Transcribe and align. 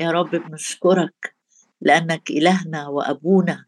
يا 0.00 0.10
رب 0.10 0.30
بنشكرك 0.30 1.34
لأنك 1.80 2.30
إلهنا 2.30 2.88
وأبونا. 2.88 3.66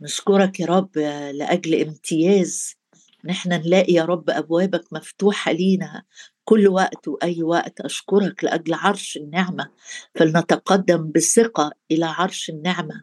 نشكرك 0.00 0.60
يا 0.60 0.66
رب 0.66 0.98
لأجل 1.34 1.82
امتياز. 1.82 2.74
نحن 3.24 3.52
نلاقي 3.52 3.92
يا 3.92 4.04
رب 4.04 4.30
أبوابك 4.30 4.92
مفتوحة 4.92 5.52
لينا. 5.52 6.02
كل 6.44 6.68
وقت 6.68 7.08
وأي 7.08 7.42
وقت 7.42 7.80
أشكرك 7.80 8.44
لأجل 8.44 8.74
عرش 8.74 9.16
النعمة. 9.16 9.70
فلنتقدم 10.14 11.10
بثقة 11.10 11.72
إلى 11.90 12.06
عرش 12.06 12.50
النعمة. 12.50 13.02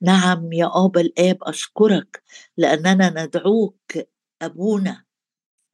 نعم 0.00 0.52
يا 0.52 0.70
أبا 0.74 1.00
الآب 1.00 1.38
أشكرك 1.42 2.22
لأننا 2.56 3.24
ندعوك 3.24 3.92
أبونا. 4.42 5.04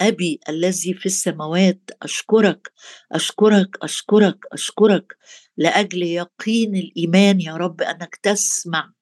أبي 0.00 0.40
الذي 0.48 0.94
في 0.94 1.06
السماوات 1.06 1.90
أشكرك 2.02 2.72
أشكرك 3.12 3.76
أشكرك 3.82 4.38
أشكرك 4.52 5.16
لأجل 5.56 6.02
يقين 6.02 6.76
الإيمان 6.76 7.40
يا 7.40 7.56
رب 7.56 7.82
أنك 7.82 8.16
تسمع 8.22 8.92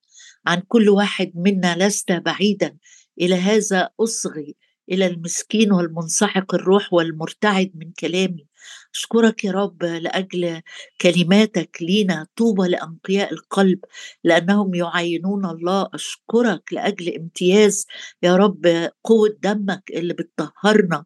عن 0.47 0.63
كل 0.69 0.89
واحد 0.89 1.33
منا 1.35 1.87
لست 1.87 2.13
بعيدا 2.13 2.77
إلى 3.21 3.35
هذا 3.35 3.91
أصغي 4.01 4.57
إلى 4.93 5.07
المسكين 5.07 5.73
والمنسحق 5.73 6.55
الروح 6.55 6.93
والمرتعد 6.93 7.71
من 7.75 7.93
كلامي. 7.93 8.47
أشكرك 8.95 9.45
يا 9.45 9.53
رب 9.53 9.83
لأجل 9.85 10.63
كلماتك 11.01 11.79
لينا 11.81 12.27
طوبى 12.37 12.69
لأنقياء 12.69 13.33
القلب 13.33 13.79
لأنهم 14.25 14.75
يعينون 14.75 15.47
الله. 15.47 15.89
أشكرك 15.95 16.73
لأجل 16.73 17.15
امتياز 17.17 17.87
يا 18.23 18.37
رب 18.37 18.91
قوة 19.05 19.37
دمك 19.43 19.83
اللي 19.91 20.15
بتطهرنا 20.15 21.05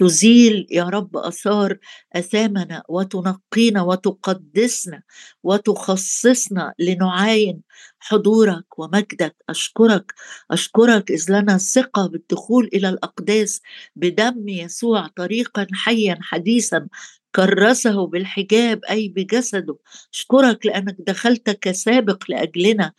تزيل 0.00 0.66
يا 0.70 0.84
رب 0.84 1.16
آثار 1.16 1.78
آثامنا 2.12 2.82
وتنقينا 2.88 3.82
وتقدسنا 3.82 5.02
وتخصصنا 5.42 6.74
لنعاين 6.78 7.60
حضورك 8.00 8.78
ومجدك. 8.78 9.36
أشكرك 9.48 10.14
أشكرك 10.50 11.10
إذ 11.10 11.24
لنا 11.28 11.58
ثقة 11.58 12.06
بالدخول 12.06 12.70
إلى 12.74 12.88
الأقداس 12.88 13.60
بدم 13.96 14.48
يسوع 14.48 15.06
طريقا 15.16 15.66
حيا 15.72 16.18
حديثا 16.22 16.88
كرسه 17.34 18.06
بالحجاب 18.06 18.80
أي 18.90 19.08
بجسده. 19.08 19.76
أشكرك 20.14 20.66
لأنك 20.66 20.96
دخلت 20.98 21.50
كسابق 21.50 22.24
لأجلنا 22.28 22.92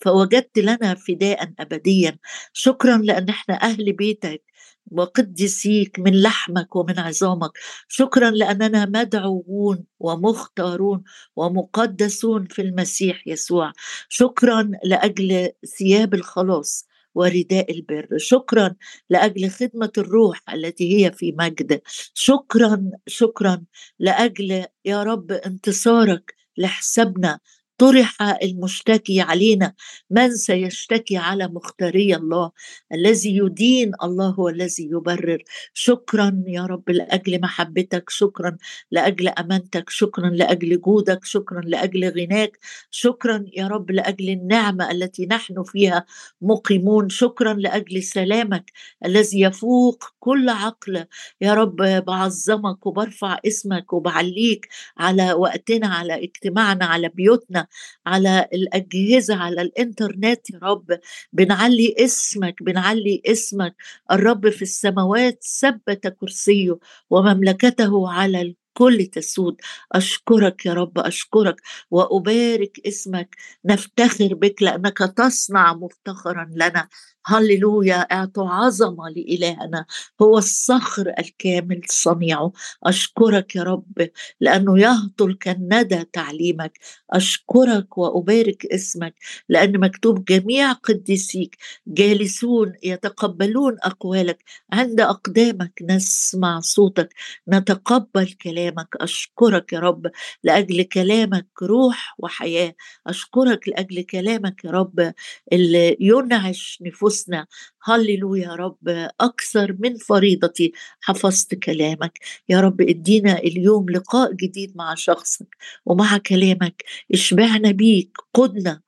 فوجدت 0.00 0.58
لنا 0.58 0.94
فداء 0.94 1.52
ابديا. 1.58 2.18
شكرا 2.52 2.96
لأن 2.98 3.28
إحنا 3.28 3.54
أهل 3.62 3.92
بيتك. 3.92 4.42
وقدسيك 4.90 5.98
من 5.98 6.22
لحمك 6.22 6.76
ومن 6.76 6.98
عظامك. 6.98 7.50
شكرا 7.88 8.30
لأننا 8.30 8.86
مدعوون 8.86 9.84
ومختارون 10.00 11.02
ومقدسون 11.36 12.44
في 12.46 12.62
المسيح 12.62 13.26
يسوع. 13.26 13.72
شكرا 14.08 14.70
لأجل 14.84 15.50
ثياب 15.78 16.14
الخلاص 16.14 16.86
ورداء 17.14 17.72
البر. 17.72 18.08
شكرا 18.16 18.74
لأجل 19.10 19.50
خدمة 19.50 19.92
الروح 19.98 20.40
التي 20.54 21.06
هي 21.06 21.12
في 21.12 21.32
مجد. 21.38 21.80
شكرا 22.14 22.90
شكرا 23.06 23.64
لأجل 23.98 24.64
يا 24.84 25.02
رب 25.02 25.32
انتصارك 25.32 26.34
لحسابنا 26.58 27.38
طرح 27.78 28.16
المشتكي 28.42 29.20
علينا 29.20 29.74
من 30.10 30.36
سيشتكي 30.36 31.16
على 31.16 31.48
مختاري 31.48 32.16
الله 32.16 32.50
الذي 32.92 33.36
يدين 33.36 33.92
الله 34.02 34.28
هو 34.28 34.48
الذي 34.48 34.84
يبرر. 34.92 35.42
شكرا 35.74 36.42
يا 36.46 36.62
رب 36.66 36.90
لأجل 36.90 37.40
محبتك 37.40 38.10
شكرا 38.10 38.56
لأجل 38.90 39.28
أمانتك 39.28 39.90
شكرا 39.90 40.30
لأجل 40.30 40.80
جودك 40.80 41.24
شكرا 41.24 41.60
لأجل 41.60 42.04
غناك 42.20 42.58
شكرا 42.90 43.44
يا 43.56 43.66
رب 43.68 43.90
لأجل 43.90 44.28
النعمة 44.30 44.90
التي 44.90 45.26
نحن 45.26 45.62
فيها 45.62 46.04
مقيمون 46.40 47.08
شكرا 47.08 47.54
لأجل 47.54 48.02
سلامك 48.02 48.72
الذي 49.04 49.40
يفوق 49.40 50.04
كل 50.20 50.48
عقل. 50.48 51.04
يا 51.40 51.54
رب 51.54 51.76
بعظمك 52.06 52.86
وبرفع 52.86 53.38
اسمك 53.46 53.92
وبعليك 53.92 54.68
على 54.98 55.32
وقتنا 55.32 55.86
على 55.88 56.24
اجتماعنا 56.24 56.84
على 56.86 57.08
بيوتنا 57.08 57.65
على 58.06 58.48
الأجهزة 58.54 59.36
على 59.36 59.62
الإنترنت 59.62 60.50
يا 60.50 60.58
رب. 60.62 60.98
بنعلي 61.32 61.94
اسمك 61.98 62.62
بنعلي 62.62 63.22
اسمك. 63.26 63.74
الرب 64.10 64.50
في 64.50 64.62
السماوات 64.62 65.44
ثبت 65.60 66.06
كرسيه 66.20 66.78
ومملكته 67.10 68.10
على 68.12 68.42
الكل 68.42 69.06
تسود. 69.06 69.56
أشكرك 69.92 70.66
يا 70.66 70.72
رب 70.74 70.98
أشكرك. 70.98 71.60
وأبارك 71.90 72.80
اسمك. 72.86 73.36
نفتخر 73.64 74.34
بك 74.34 74.62
لأنك 74.62 74.98
تصنع 74.98 75.74
مفتخرا 75.74 76.48
لنا. 76.52 76.88
هللويا 77.26 77.94
اعطوا 77.96 78.48
عظمه 78.50 79.08
لإلهنا. 79.08 79.86
هو 80.22 80.38
الصخر 80.38 81.12
الكامل 81.18 81.80
صنيعه 81.90 82.52
أشكرك 82.84 83.56
يا 83.56 83.62
رب 83.62 84.08
لأنه 84.40 84.78
يهطل 84.80 85.34
كالندى 85.34 86.04
تعليمك. 86.12 86.78
أشكرك 87.10 87.98
وأبارك 87.98 88.66
اسمك 88.66 89.14
لأن 89.48 89.80
مكتوب 89.80 90.24
جميع 90.24 90.72
قديسيك 90.72 91.56
جالسون 91.86 92.72
يتقبلون 92.82 93.76
أقوالك. 93.82 94.44
عند 94.72 95.00
أقدامك 95.00 95.72
نسمع 95.82 96.60
صوتك 96.60 97.14
نتقبل 97.48 98.32
كلامك. 98.42 98.88
أشكرك 99.00 99.72
يا 99.72 99.78
رب 99.80 100.06
لأجل 100.44 100.82
كلامك 100.82 101.46
روح 101.62 102.14
وحياة. 102.18 102.74
أشكرك 103.06 103.68
لأجل 103.68 104.02
كلامك 104.02 104.64
يا 104.64 104.70
رب 104.70 105.12
اللي 105.52 105.96
ينعش 106.00 106.78
نفوس 106.82 107.15
نفوسنا 107.16 107.46
هللويا 107.84 108.44
يا 108.44 108.54
رب 108.54 109.08
أكثر 109.20 109.76
من 109.78 109.96
فريضتي 109.96 110.72
حفظت 111.00 111.54
كلامك. 111.54 112.18
يا 112.48 112.60
رب 112.60 112.80
ادينا 112.80 113.38
اليوم 113.38 113.90
لقاء 113.90 114.32
جديد 114.32 114.76
مع 114.76 114.94
شخصك 114.94 115.56
ومع 115.86 116.18
كلامك. 116.18 116.84
اشبعنا 117.14 117.70
بيك. 117.70 118.16
قدنا 118.34 118.80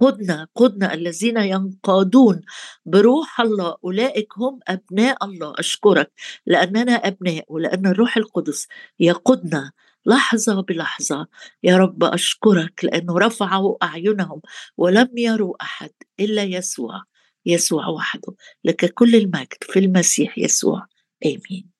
قدنا 0.00 0.48
قدنا 0.54 0.94
الذين 0.94 1.36
ينقادون 1.36 2.40
بروح 2.86 3.40
الله. 3.40 3.76
أولئك 3.84 4.28
هم 4.38 4.60
أبناء 4.68 5.24
الله. 5.24 5.52
أشكرك 5.58 6.12
لأننا 6.46 6.92
أبناء 6.92 7.44
ولأن 7.48 7.86
الروح 7.86 8.16
القدس 8.16 8.68
يقودنا 9.00 9.72
لحظة 10.06 10.62
بلحظة. 10.62 11.26
يا 11.62 11.76
رب 11.76 12.04
أشكرك 12.04 12.84
لأنه 12.84 13.18
رفعوا 13.18 13.84
أعينهم 13.84 14.40
ولم 14.76 15.08
يروا 15.18 15.54
أحد 15.62 15.90
إلا 16.20 16.42
يسوع. 16.42 17.15
يسوع 17.46 17.88
وحده. 17.88 18.34
لك 18.64 18.94
كل 18.94 19.14
المجد 19.14 19.56
في 19.62 19.78
المسيح 19.78 20.38
يسوع. 20.38 20.86
آمين. 21.26 21.70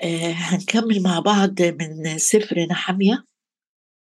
آه 0.00 0.32
هنكمل 0.32 1.02
مع 1.02 1.18
بعض 1.20 1.62
من 1.62 2.18
سفر 2.18 2.60
نحمية. 2.70 3.24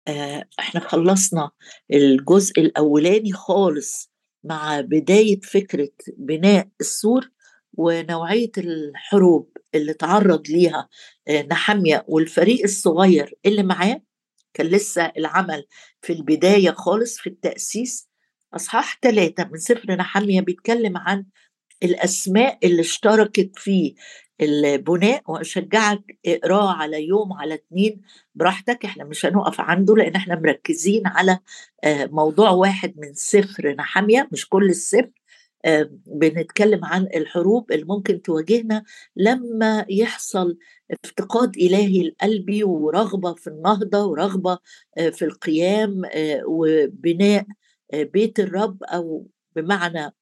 آه 0.08 0.46
إحنا 0.60 0.80
خلصنا 0.82 1.52
الجزء 1.94 2.60
الأولاني 2.62 3.32
خالص 3.34 4.12
مع 4.44 4.82
بداية 4.82 5.40
فكرة 5.42 5.90
بناء 6.18 6.68
السور 6.82 7.30
ونوعية 7.74 8.52
الحروب 8.58 9.58
اللي 9.76 9.94
تعرض 9.94 10.48
ليها 10.50 10.90
آه 11.28 11.42
نحمية 11.42 12.06
والفريق 12.08 12.64
الصغير 12.64 13.34
اللي 13.46 13.64
معاه. 13.64 14.02
كان 14.54 14.68
لسه 14.68 15.12
العمل 15.18 15.66
في 16.02 16.14
البداية 16.14 16.72
خالص 16.72 17.18
في 17.18 17.28
التأسيس. 17.28 18.11
أصحاح 18.56 19.00
ثلاثة 19.02 19.50
من 19.52 19.58
سفر 19.58 19.96
نحمية 19.96 20.42
بيتكلم 20.42 20.98
عن 20.98 21.26
الأسماء 21.84 22.58
اللي 22.64 22.82
اشتركت 22.82 23.52
في 23.56 23.96
البناء 24.42 25.24
وأشجعك 25.28 26.18
اقراه 26.26 26.74
على 26.74 27.08
يوم 27.08 27.34
على 27.34 27.54
اتنين 27.54 28.02
براحتك. 28.36 28.86
إحنا 28.86 29.04
مش 29.04 29.26
هنقف 29.26 29.62
عنده 29.62 29.96
لأن 29.96 30.16
إحنا 30.16 30.36
مركزين 30.36 31.08
على 31.08 31.40
آه، 31.84 32.06
موضوع 32.06 32.50
واحد 32.50 32.94
من 32.98 33.14
سفر 33.14 33.76
نحمية. 33.76 34.30
مش 34.32 34.50
كل 34.50 34.70
السفر 34.70 35.12
آه، 35.66 35.90
بنتكلم 36.06 36.86
عن 36.86 37.08
الحروب 37.16 37.72
اللي 37.72 37.86
ممكن 37.86 38.22
تواجهنا 38.22 38.84
لما 39.16 39.86
يحصل 39.90 40.58
افتقاد 41.06 41.58
إلهي 41.58 42.02
القلبي 42.02 42.64
ورغبة 42.64 43.34
في 43.34 43.48
النهضة 43.48 44.06
ورغبة 44.06 44.58
آه، 44.98 45.10
في 45.10 45.26
القيام 45.26 46.02
وبناء 46.48 47.46
بيت 47.94 48.40
الرب 48.40 48.84
أو 48.84 49.28
بمعنى 49.56 50.14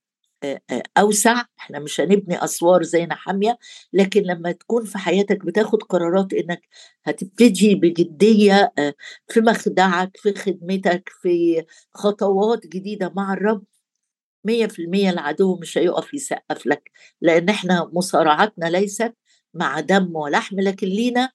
أوسع. 0.97 1.43
إحنا 1.59 1.79
مش 1.79 2.01
هنبني 2.01 2.43
أسوار 2.43 2.83
زي 2.83 3.05
نحامية 3.05 3.57
لكن 3.93 4.21
لما 4.21 4.51
تكون 4.51 4.85
في 4.85 4.97
حياتك 4.97 5.45
بتاخد 5.45 5.83
قرارات 5.83 6.33
إنك 6.33 6.61
هتبتدي 7.03 7.75
بجدية 7.75 8.73
في 9.27 9.41
مخدعك 9.41 10.17
في 10.17 10.33
خدمتك 10.33 11.09
في 11.21 11.65
خطوات 11.93 12.67
جديدة 12.67 13.13
مع 13.15 13.33
الرب 13.33 13.63
مية 14.45 14.67
في 14.67 14.81
المية 14.81 15.09
العدو 15.09 15.55
مش 15.57 15.77
هيقف 15.77 16.13
يسقف 16.13 16.67
لك 16.67 16.91
لأن 17.21 17.49
إحنا 17.49 17.89
مصارعتنا 17.93 18.65
ليست 18.65 19.13
مع 19.53 19.79
دم 19.79 20.15
ولحم 20.15 20.59
لكن 20.59 20.87
لينا 20.87 21.29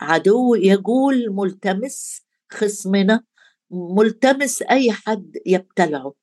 عدو 0.00 0.54
يجول 0.54 1.30
ملتمس 1.30 2.22
خصمنا. 2.52 3.24
ملتمس 3.70 4.62
أي 4.62 4.92
حد 4.92 5.36
يبتلعه. 5.46 6.14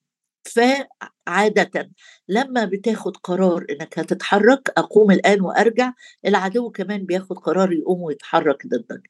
فعادة 0.46 1.92
لما 2.30 2.66
بتاخد 2.66 3.18
قرار 3.18 3.66
إنك 3.70 4.00
هتتحرك 4.00 4.70
أقوم 4.78 5.12
الآن 5.12 5.42
وأرجع 5.42 5.94
العدو 6.28 6.72
كمان 6.72 7.06
بياخد 7.06 7.38
قرار 7.40 7.74
يقوم 7.74 8.02
ويتحرك 8.02 8.68
ضدك. 8.68 9.02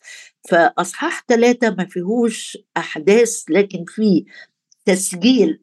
فأصحاح 0.50 1.26
ثلاثة 1.30 1.70
ما 1.72 1.86
فيهوش 1.86 2.58
أحداث 2.78 3.44
لكن 3.50 3.86
في 3.88 4.26
تسجيل 4.86 5.62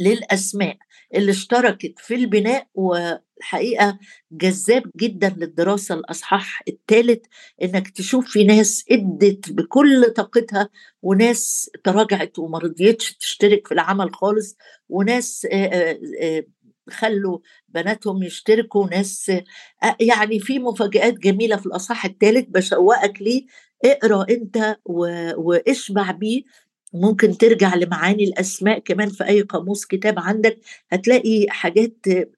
للأسماء. 0.00 0.76
اللي 1.14 1.30
اشتركت 1.30 1.98
في 1.98 2.14
البناء 2.14 2.66
والحقيقة 2.74 3.98
جذاب 4.32 4.82
جدا 4.96 5.34
للدراسة 5.38 5.94
الأصحاح 5.94 6.62
الثالث 6.68 7.24
إنك 7.62 7.88
تشوف 7.90 8.28
في 8.28 8.44
ناس 8.44 8.84
أدت 8.90 9.52
بكل 9.52 10.04
طاقتها 10.16 10.68
وناس 11.02 11.70
تراجعت 11.84 12.38
وما 12.38 12.58
رضيتش 12.58 13.14
تشترك 13.16 13.66
في 13.66 13.74
العمل 13.74 14.14
خالص 14.14 14.56
وناس 14.88 15.46
خلوا 16.90 17.38
بناتهم 17.68 18.22
يشتركوا 18.22 18.86
ناس 18.86 19.32
يعني 20.00 20.40
في 20.40 20.58
مفاجآت 20.58 21.14
جميلة 21.14 21.56
في 21.56 21.66
الأصحاح 21.66 22.04
الثالث 22.04 22.46
بشوقك 22.48 23.22
ليه 23.22 23.46
اقرأ 23.84 24.26
أنت 24.30 24.76
واشبع 25.36 26.10
بيه 26.10 26.42
ممكن 26.94 27.38
ترجع 27.38 27.74
لمعاني 27.74 28.24
الأسماء 28.24 28.78
كمان 28.78 29.08
في 29.08 29.24
أي 29.28 29.40
قاموس 29.40 29.86
كتاب 29.86 30.18
عندك 30.18 30.58
هتلاقي 30.92 31.46
حاجات 31.48 31.96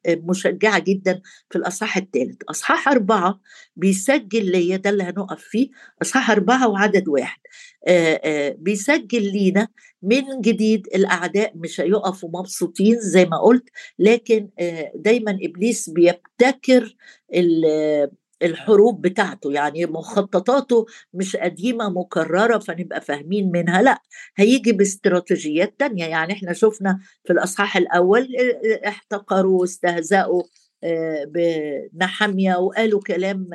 مشجعة 0.08 0.79
جدا 0.79 1.20
في 1.50 1.58
الأصحاح 1.58 1.97
الثالث 1.97 2.37
أصحاح 2.50 2.88
أربعة 2.88 3.41
بيسجل 3.76 4.50
ليا 4.50 4.76
ده 4.76 4.91
اللي 4.91 5.02
هنقف 5.05 5.43
فيه 5.43 5.69
أصحاح 6.02 6.31
أربعة 6.31 6.69
وعدد 6.69 7.08
واحد. 7.08 7.41
بيسجل 8.58 9.23
لينا 9.32 9.69
من 10.02 10.41
جديد 10.41 10.87
الأعداء 10.94 11.52
مش 11.56 11.81
هيقفوا 11.81 12.29
مبسوطين 12.35 12.97
زي 13.00 13.25
ما 13.25 13.38
قلت 13.38 13.69
لكن 13.99 14.49
دايما 14.94 15.38
إبليس 15.43 15.91
بيبتكر 15.91 16.97
الحروب 18.42 19.00
بتاعته 19.02 19.52
يعني 19.52 19.87
مخططاته 19.87 20.87
مش 21.14 21.37
قديمة 21.37 21.88
مكررة 21.88 22.58
فنبقى 22.58 23.00
فاهمين 23.00 23.50
منها 23.52 23.82
لأ 23.82 24.02
هيجي 24.37 24.72
باستراتيجيات 24.72 25.75
تانية. 25.78 26.04
يعني 26.06 26.32
إحنا 26.32 26.52
شفنا 26.52 26.98
في 27.25 27.32
الأصحاح 27.32 27.76
الأول 27.76 28.28
احتقروا 28.87 29.60
واستهزأوا 29.60 30.42
بنحمية 31.26 32.56
وقالوا 32.56 33.00
كلام 33.00 33.48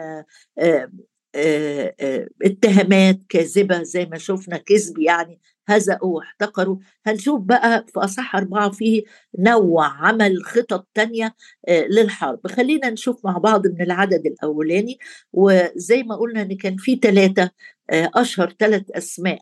اتهامات 2.43 3.19
كاذبة 3.29 3.83
زي 3.83 4.05
ما 4.05 4.17
شفنا 4.17 4.57
كذب 4.57 4.99
يعني 4.99 5.39
هزأوا 5.67 6.15
واحتقروا 6.15 6.77
هنشوف 7.05 7.41
بقى 7.41 7.85
في 7.93 7.99
أصح 7.99 8.35
أربعة 8.35 8.69
فيه 8.71 9.03
نوع 9.39 9.87
عمل 9.87 10.43
خطط 10.45 10.87
تانية 10.93 11.35
للحرب. 11.69 12.47
خلينا 12.47 12.89
نشوف 12.89 13.25
مع 13.25 13.37
بعض 13.37 13.67
من 13.67 13.81
العدد 13.81 14.25
الأولاني. 14.25 14.99
وزي 15.33 16.03
ما 16.03 16.15
قلنا 16.15 16.41
إن 16.41 16.57
كان 16.57 16.77
في 16.77 16.95
ثلاثة 16.95 17.51
أشهر 17.91 18.55
ثلاث 18.59 18.91
أسماء 18.91 19.39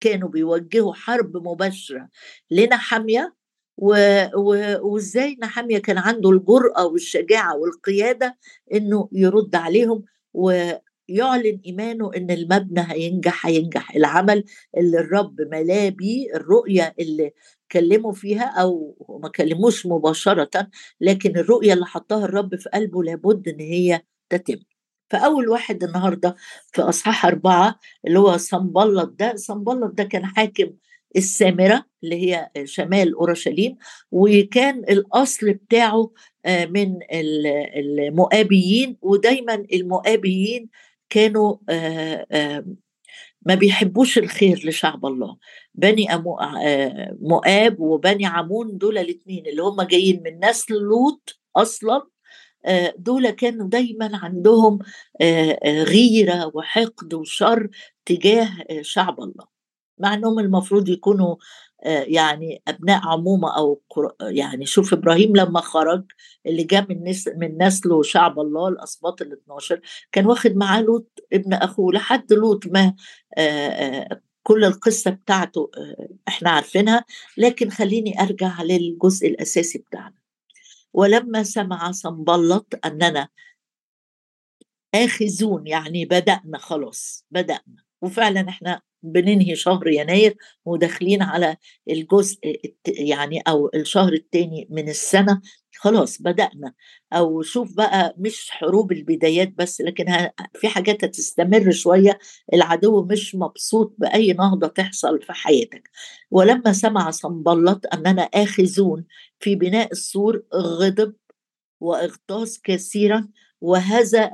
كانوا 0.00 0.28
بيوجهوا 0.28 0.94
حرب 0.94 1.36
مباشرة 1.36 2.08
لنحمية 2.50 3.34
و... 3.76 3.94
و... 4.36 4.76
وإزاي 4.88 5.36
نحمية 5.42 5.78
كان 5.78 5.98
عنده 5.98 6.30
الجرأة 6.30 6.86
والشجاعة 6.86 7.56
والقيادة 7.56 8.36
إنه 8.74 9.08
يرد 9.12 9.54
عليهم. 9.56 10.04
و... 10.34 10.72
يعلن 11.10 11.60
إيمانه 11.66 12.10
إن 12.16 12.30
المبنى 12.30 12.80
هينجح 12.88 13.46
هينجح. 13.46 13.96
العمل 13.96 14.44
اللي 14.76 14.98
الرب 14.98 15.40
ملاه 15.40 15.88
بيه 15.88 16.34
الرؤية 16.34 16.94
اللي 17.00 17.30
كلموا 17.72 18.12
فيها 18.12 18.44
أو 18.44 18.96
ما 19.22 19.28
كلموش 19.28 19.86
مباشرة 19.86 20.68
لكن 21.00 21.38
الرؤية 21.38 21.72
اللي 21.72 21.86
حطها 21.86 22.24
الرب 22.24 22.56
في 22.56 22.68
قلبه 22.68 23.02
لابد 23.02 23.48
إن 23.48 23.60
هي 23.60 24.02
تتم. 24.30 24.58
فأول 25.10 25.48
واحد 25.48 25.84
النهارده 25.84 26.36
في 26.72 26.82
أصحاح 26.82 27.26
أربعة 27.26 27.78
اللي 28.06 28.18
هو 28.18 28.36
صنبلط 28.36 29.14
ده 29.18 29.36
صنبلط 29.36 29.92
ده 29.94 30.04
كان 30.04 30.26
حاكم 30.26 30.70
السامرة 31.16 31.84
اللي 32.04 32.16
هي 32.16 32.50
شمال 32.64 33.14
أورشليم 33.14 33.76
وكان 34.12 34.78
الأصل 34.78 35.52
بتاعه 35.52 36.10
آه، 36.46 36.64
من 36.66 36.98
المؤابيين 37.98 38.96
ودايما 39.02 39.54
المؤابيين 39.72 40.68
كانوا 41.10 41.56
ما 43.46 43.54
بيحبوش 43.54 44.18
الخير 44.18 44.68
لشعب 44.68 45.06
الله. 45.06 45.36
بني 45.74 46.06
مؤاب 47.20 47.80
وبني 47.80 48.26
عمون 48.26 48.78
دول 48.78 48.98
الاثنين 48.98 49.46
اللي 49.46 49.62
هم 49.62 49.82
جايين 49.82 50.22
من 50.22 50.48
نسل 50.48 50.74
لوط 50.74 51.40
أصلا 51.56 52.02
دول 52.96 53.30
كانوا 53.30 53.68
دايما 53.68 54.10
عندهم 54.12 54.78
غيرة 55.64 56.50
وحقد 56.54 57.14
وشر 57.14 57.68
تجاه 58.04 58.48
شعب 58.80 59.20
الله. 59.20 59.60
مع 59.98 60.14
إنهم 60.14 60.38
المفروض 60.38 60.88
يكونوا 60.88 61.36
آه، 61.36 61.38
يعني 61.86 62.62
أبناء 62.68 63.00
عمومة 63.08 63.56
أو 63.56 63.82
يعني 64.20 64.66
شوف 64.66 64.92
إبراهيم 64.92 65.36
لما 65.36 65.60
خرج 65.60 66.04
اللي 66.46 66.64
جاء 66.64 66.86
من 66.88 67.14
من 67.36 67.62
نسله 67.62 68.02
شعب 68.02 68.40
الله 68.40 68.68
الأسباط 68.68 69.22
ال 69.22 69.32
12 69.32 69.80
كان 70.12 70.26
واخد 70.26 70.56
معاه 70.56 70.80
لوط 70.82 71.20
ابن 71.32 71.52
أخوه 71.54 71.92
لحد 71.92 72.32
لوط 72.32 72.66
ما 72.66 72.94
آه، 73.38 73.68
آه، 73.68 74.20
كل 74.42 74.64
القصة 74.64 75.10
بتاعته 75.10 75.70
إحنا 76.28 76.50
عارفينها 76.50 77.04
لكن 77.36 77.70
خليني 77.70 78.20
أرجع 78.20 78.62
للجزء 78.62 79.26
الأساسي 79.28 79.78
بتاعنا. 79.78 80.20
ولما 80.92 81.42
سمع 81.42 81.90
صنبلط 81.90 82.74
أننا 82.84 83.28
آخذون 84.94 85.66
يعني 85.66 86.04
بدأنا 86.04 86.58
خلاص 86.58 87.26
بدأنا. 87.30 87.84
وفعلا 88.02 88.48
إحنا 88.48 88.80
بننهي 89.02 89.56
شهر 89.56 89.88
يناير 89.88 90.36
وداخلين 90.64 91.22
على 91.22 91.56
الجزء 91.90 92.38
يعني 92.86 93.40
أو 93.48 93.70
الشهر 93.74 94.12
الثاني 94.12 94.66
من 94.70 94.88
السنة 94.88 95.40
خلاص 95.76 96.22
بدأنا. 96.22 96.72
أو 97.12 97.42
شوف 97.42 97.76
بقى 97.76 98.14
مش 98.18 98.50
حروب 98.50 98.92
البدايات 98.92 99.52
بس 99.58 99.80
لكن 99.80 100.04
في 100.54 100.68
حاجات 100.68 101.04
هتستمر 101.04 101.70
شوية 101.72 102.18
العدو 102.54 103.04
مش 103.04 103.34
مبسوط 103.34 103.94
بأي 103.98 104.32
نهضة 104.32 104.66
تحصل 104.68 105.22
في 105.22 105.32
حياتك. 105.32 105.90
ولما 106.30 106.72
سمع 106.72 107.10
صنبلط 107.10 107.86
أننا 107.94 108.22
آخذون 108.22 109.04
في 109.40 109.54
بناء 109.54 109.92
السور 109.92 110.42
غضب 110.54 111.14
واغتاظ 111.80 112.56
كثيرا 112.64 113.28
وهزأ 113.60 114.30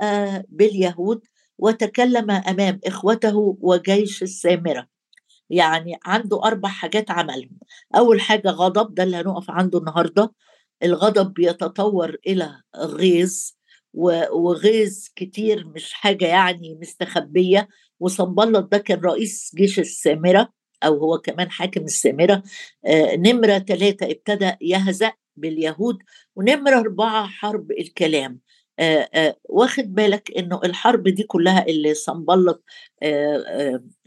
باليهود 0.49 1.21
وتكلم 1.57 2.31
أمام 2.31 2.79
إخوته 2.85 3.57
وجيش 3.61 4.23
السامرة. 4.23 4.87
يعني 5.49 5.99
عنده 6.05 6.43
أربع 6.43 6.69
حاجات 6.69 7.11
عملهم. 7.11 7.57
أول 7.97 8.21
حاجة 8.21 8.49
غضب 8.49 8.95
ده 8.95 9.03
اللي 9.03 9.17
هنقف 9.17 9.51
عنده 9.51 9.79
النهارده. 9.79 10.33
الغضب 10.83 11.33
بيتطور 11.33 12.15
إلى 12.27 12.61
غيظ 12.77 13.51
وغيظ 14.33 15.07
كتير 15.15 15.67
مش 15.67 15.93
حاجة 15.93 16.25
يعني 16.25 16.77
مستخبية. 16.81 17.69
وصنبلط 17.99 18.71
ده 18.71 18.77
كان 18.77 18.99
رئيس 18.99 19.51
جيش 19.55 19.79
السامرة 19.79 20.49
أو 20.83 20.97
هو 20.97 21.17
كمان 21.17 21.51
حاكم 21.51 21.81
السامرة. 21.83 22.43
آه 22.85 23.15
نمرة 23.15 23.59
ثلاثة 23.59 24.05
ابتدى 24.11 24.51
يهزأ 24.61 25.11
باليهود 25.37 25.97
ونمرة 26.35 26.79
أربعة 26.79 27.27
حرب 27.27 27.71
الكلام. 27.71 28.39
واخد 29.43 29.93
بالك 29.95 30.31
إنه 30.37 30.59
الحرب 30.63 31.03
دي 31.07 31.23
كلها 31.23 31.65
اللي 31.67 31.93
صنبلط 31.93 32.63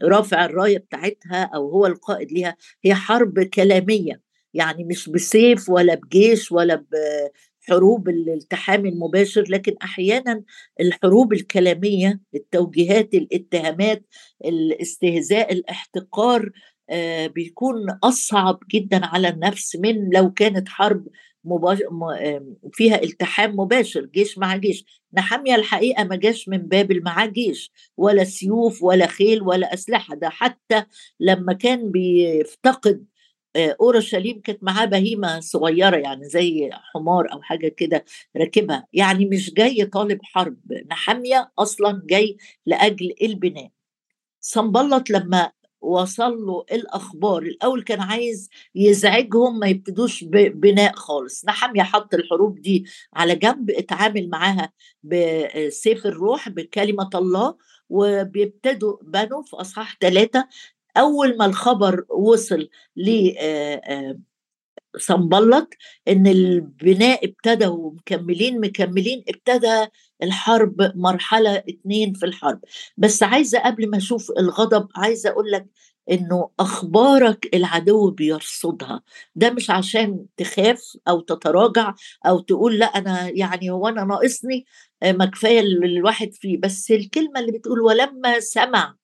رافع 0.03 0.45
الراية 0.45 0.77
بتاعتها 0.77 1.43
أو 1.55 1.69
هو 1.69 1.85
القائد 1.85 2.31
ليها 2.31 2.57
هي 2.83 2.93
حرب 2.93 3.39
كلامية. 3.43 4.21
يعني 4.53 4.83
مش 4.83 5.09
بسيف 5.09 5.69
ولا 5.69 5.95
بجيش 5.95 6.51
ولا 6.51 6.85
بحروب 7.67 8.09
الالتحام 8.09 8.85
المباشر 8.85 9.43
لكن 9.49 9.75
أحيانا 9.83 10.43
الحروب 10.79 11.33
الكلامية 11.33 12.19
التوجيهات 12.35 13.13
الاتهامات 13.13 14.03
الاستهزاء 14.45 15.53
الاحتقار 15.53 16.49
بيكون 17.35 17.75
أصعب 18.03 18.59
جدا 18.73 19.05
على 19.05 19.29
النفس 19.29 19.75
من 19.75 20.09
لو 20.13 20.31
كانت 20.33 20.69
حرب 20.69 21.07
مباشر 21.43 21.85
فيها 22.73 23.03
التحام 23.03 23.59
مباشر 23.59 24.05
جيش 24.05 24.37
مع 24.37 24.55
جيش. 24.55 24.85
نحمية 25.13 25.55
الحقيقة 25.55 26.03
ما 26.03 26.15
جاش 26.15 26.49
من 26.49 26.57
بابل 26.57 27.03
معاه 27.03 27.25
جيش. 27.25 27.71
ولا 27.97 28.23
سيوف 28.23 28.83
ولا 28.83 29.07
خيل 29.07 29.41
ولا 29.41 29.73
أسلحة. 29.73 30.15
ده 30.15 30.29
حتى 30.29 30.83
لما 31.19 31.53
كان 31.53 31.91
بيفتقد 31.91 33.05
آه، 33.55 33.75
أورشليم 33.81 34.41
كانت 34.41 34.63
معاه 34.63 34.85
بهيمة 34.85 35.39
صغيرة 35.39 35.97
يعني 35.97 36.25
زي 36.29 36.69
حمار 36.73 37.31
أو 37.33 37.41
حاجة 37.41 37.67
كده 37.67 38.05
راكبها. 38.37 38.87
يعني 38.93 39.25
مش 39.25 39.53
جاي 39.53 39.85
طالب 39.85 40.19
حرب. 40.23 40.57
نحميه 40.91 41.51
أصلا 41.59 42.01
جاي 42.05 42.37
لأجل 42.65 43.13
البناء. 43.21 43.69
صنبلط 44.41 45.09
لما 45.09 45.51
وصل 45.81 46.45
له 46.45 46.65
الأخبار. 46.71 47.41
الأول 47.43 47.83
كان 47.83 47.99
عايز 48.01 48.49
يزعجهم 48.75 49.59
ما 49.59 49.67
يبتدوش 49.67 50.23
ببناء 50.23 50.93
خالص. 50.95 51.45
نحمية 51.45 51.83
حط 51.83 52.13
الحروب 52.13 52.59
دي 52.61 52.85
على 53.13 53.35
جنب 53.35 53.71
اتعامل 53.71 54.29
معاها 54.29 54.71
بسيف 55.03 56.05
الروح 56.05 56.49
بكلمة 56.49 57.09
الله 57.15 57.55
وبيبتدوا 57.89 58.97
بنوا 59.03 59.43
في 59.43 59.55
أصحاح 59.55 59.97
ثلاثة 60.01 60.47
أول 60.97 61.37
ما 61.37 61.45
الخبر 61.45 62.05
وصل 62.09 62.69
ل 62.95 63.31
صنبلط 64.97 65.67
إن 66.07 66.27
البناء 66.27 67.25
ابتدى 67.25 67.67
ومكملين 67.67 68.61
مكملين 68.61 69.23
ابتدى 69.29 69.85
الحرب 70.23 70.91
مرحلة 70.95 71.55
اتنين 71.55 72.13
في 72.13 72.25
الحرب. 72.25 72.59
بس 72.97 73.23
عايزة 73.23 73.59
قبل 73.59 73.89
ما 73.89 73.97
أشوف 73.97 74.31
الغضب 74.39 74.87
عايزة 74.95 75.29
أقول 75.29 75.51
لك 75.51 75.65
إنه 76.11 76.49
أخبارك 76.59 77.55
العدو 77.55 78.11
بيرصدها. 78.11 79.01
ده 79.35 79.49
مش 79.49 79.69
عشان 79.69 80.25
تخاف 80.37 80.97
أو 81.07 81.19
تتراجع 81.21 81.93
أو 82.27 82.39
تقول 82.39 82.79
لأ 82.79 82.85
أنا 82.85 83.29
يعني 83.29 83.69
هو 83.71 83.87
أنا 83.87 84.03
ناقصني 84.03 84.65
ما 85.03 85.25
كفاية 85.25 85.59
الواحد 85.59 86.33
فيه. 86.33 86.57
بس 86.57 86.91
الكلمة 86.91 87.39
اللي 87.39 87.51
بتقول 87.51 87.81
ولما 87.81 88.39
سمع 88.39 88.95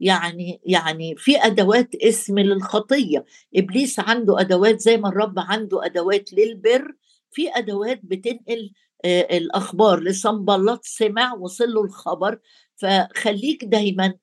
يعني 0.00 0.60
يعني 0.66 1.14
في 1.16 1.36
أدوات 1.46 1.94
اسم 1.94 2.38
للخطية. 2.38 3.24
إبليس 3.56 4.00
عنده 4.00 4.40
أدوات 4.40 4.80
زي 4.80 4.96
ما 4.96 5.08
الرب 5.08 5.38
عنده 5.38 5.84
أدوات 5.86 6.32
للبر. 6.32 6.92
في 7.30 7.48
أدوات 7.58 8.00
بتنقل 8.04 8.70
الأخبار 9.04 10.00
لصنبلط 10.00 10.84
سمع 10.84 11.34
وصل 11.34 11.74
له 11.74 11.84
الخبر. 11.84 12.38
فخليك 12.76 13.64
دايما 13.64 14.14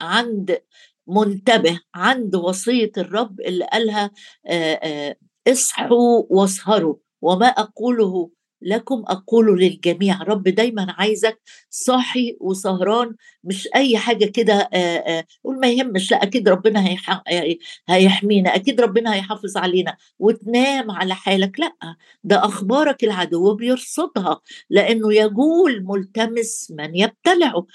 عند 0.00 0.58
منتبه 1.06 1.80
عند 1.94 2.36
وصية 2.36 2.92
الرب 2.98 3.40
اللي 3.40 3.66
قالها 3.72 4.10
اصحوا 5.48 6.22
واسهروا. 6.30 6.96
وما 7.22 7.46
أقوله 7.46 8.30
لكم 8.64 9.04
أقول 9.06 9.60
للجميع 9.60 10.22
رب 10.22 10.42
دايما 10.42 10.86
عايزك 10.98 11.40
صاحي 11.70 12.36
وسهران 12.40 13.14
مش 13.44 13.68
أي 13.76 13.98
حاجة 13.98 14.24
كده 14.24 14.70
قول 15.44 15.60
ما 15.60 15.68
يهمش 15.70 16.10
لا 16.10 16.22
أكيد 16.22 16.48
ربنا 16.48 16.84
هيحمينا 17.88 18.54
أكيد 18.54 18.80
ربنا 18.80 19.14
هيحافظ 19.14 19.56
علينا. 19.56 19.96
وتنام 20.18 20.90
على 20.90 21.14
حالك 21.14 21.60
لا 21.60 21.72
ده 22.24 22.44
أخبارك 22.44 23.04
العدو 23.04 23.54
بيرصدها 23.54 24.40
لأنه 24.70 25.14
يجول 25.14 25.84
ملتمس 25.84 26.70
من 26.78 26.96
يبتلعه. 26.96 27.66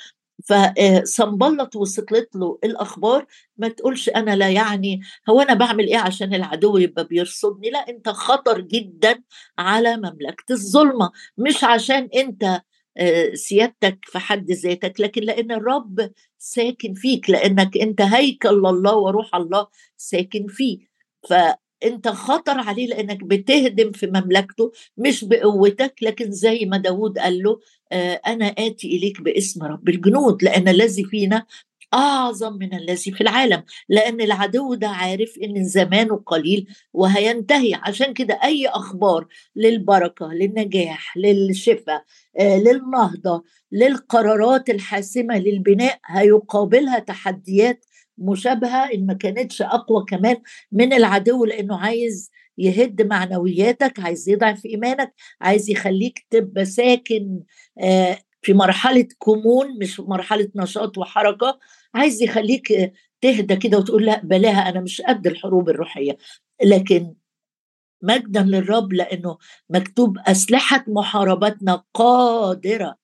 فصنبلط 0.46 1.75
وصلت 1.75 2.36
له 2.36 2.60
الأخبار 2.63 3.25
ما 3.58 3.67
تقولش 3.67 4.10
أنا 4.10 4.36
لا 4.36 4.50
يعني 4.50 5.01
هو 5.29 5.41
أنا 5.41 5.53
بعمل 5.53 5.88
إيه 5.88 5.98
عشان 5.98 6.34
العدو 6.34 6.77
يبقى 6.77 7.06
بيرصدني؟ 7.08 7.70
لا 7.70 7.89
أنت 7.89 8.10
خطر 8.10 8.62
جدا 8.62 9.24
على 9.60 9.98
مملكة 9.98 10.51
الظلمة 10.51 11.12
مش 11.38 11.63
عشان 11.63 12.10
أنت 12.15 12.62
سيادتك 13.34 14.00
في 14.03 14.20
حد 14.20 14.51
ذاتك 14.51 15.01
لكن 15.01 15.22
لأن 15.22 15.51
الرب 15.51 16.12
ساكن 16.38 16.94
فيك 16.94 17.29
لأنك 17.29 17.77
أنت 17.77 18.01
هيكل 18.01 18.50
الله 18.65 18.96
وروح 18.96 19.36
الله 19.36 19.67
ساكن 19.98 20.48
فيك 20.48 20.91
ف 21.29 21.34
انت 21.86 22.07
خطر 22.07 22.60
عليه 22.60 22.88
لانك 22.88 23.24
بتهدم 23.24 23.91
في 23.91 24.07
مملكته 24.07 24.72
مش 24.98 25.24
بقوتك 25.24 25.96
لكن 26.01 26.31
زي 26.31 26.65
ما 26.65 26.77
داود 26.77 27.19
قال 27.19 27.43
له 27.43 27.60
آه 27.91 28.22
أنا 28.27 28.46
آتي 28.48 28.88
إليك 28.98 29.22
باسم 29.22 29.63
رب 29.63 29.89
الجنود 29.89 30.43
لأن 30.43 30.67
الذي 30.67 31.03
فينا 31.03 31.46
أعظم 31.93 32.53
من 32.53 32.74
الذي 32.74 33.12
في 33.12 33.22
العالم. 33.22 33.63
لأن 33.89 34.22
العدو 34.22 34.74
ده 34.74 34.88
عارف 34.88 35.34
إن 35.43 35.63
زمانه 35.65 36.15
قليل 36.25 36.67
وهينتهي. 36.93 37.74
عشان 37.74 38.13
كده 38.13 38.39
أي 38.43 38.67
أخبار 38.67 39.27
للبركة 39.55 40.27
للنجاح 40.34 41.17
للشفاء 41.17 42.03
آه 42.39 42.57
للنهضة 42.57 43.43
للقرارات 43.72 44.69
الحاسمة 44.69 45.38
للبناء 45.39 46.00
هيقابلها 46.05 47.00
تحديات 47.00 47.86
مشابهة 48.17 48.93
إن 48.93 49.05
ما 49.05 49.13
كانتش 49.13 49.62
أقوى 49.62 50.05
كمان 50.07 50.38
من 50.71 50.93
العدو 50.93 51.45
لأنه 51.45 51.77
عايز 51.79 52.31
يهد 52.57 53.01
معنوياتك 53.01 54.00
عايز 54.00 54.29
يضعف 54.29 54.65
إيمانك 54.65 55.13
عايز 55.41 55.69
يخليك 55.69 56.25
تبقى 56.29 56.65
ساكن 56.65 57.39
في 58.41 58.53
مرحلة 58.53 59.07
كمون 59.25 59.79
مش 59.79 60.00
مرحلة 60.00 60.50
نشاط 60.55 60.97
وحركة. 60.97 61.59
عايز 61.93 62.21
يخليك 62.21 62.93
تهدى 63.21 63.55
كده 63.55 63.77
وتقول 63.77 64.05
لا 64.05 64.21
بلاها 64.24 64.69
أنا 64.69 64.79
مش 64.81 65.01
قد 65.01 65.27
الحروب 65.27 65.69
الروحية. 65.69 66.17
لكن 66.63 67.13
مجدا 68.01 68.43
للرب 68.43 68.93
لأنه 68.93 69.38
مكتوب 69.69 70.17
أسلحة 70.27 70.83
محاربتنا 70.88 71.83
قادرة 71.93 72.95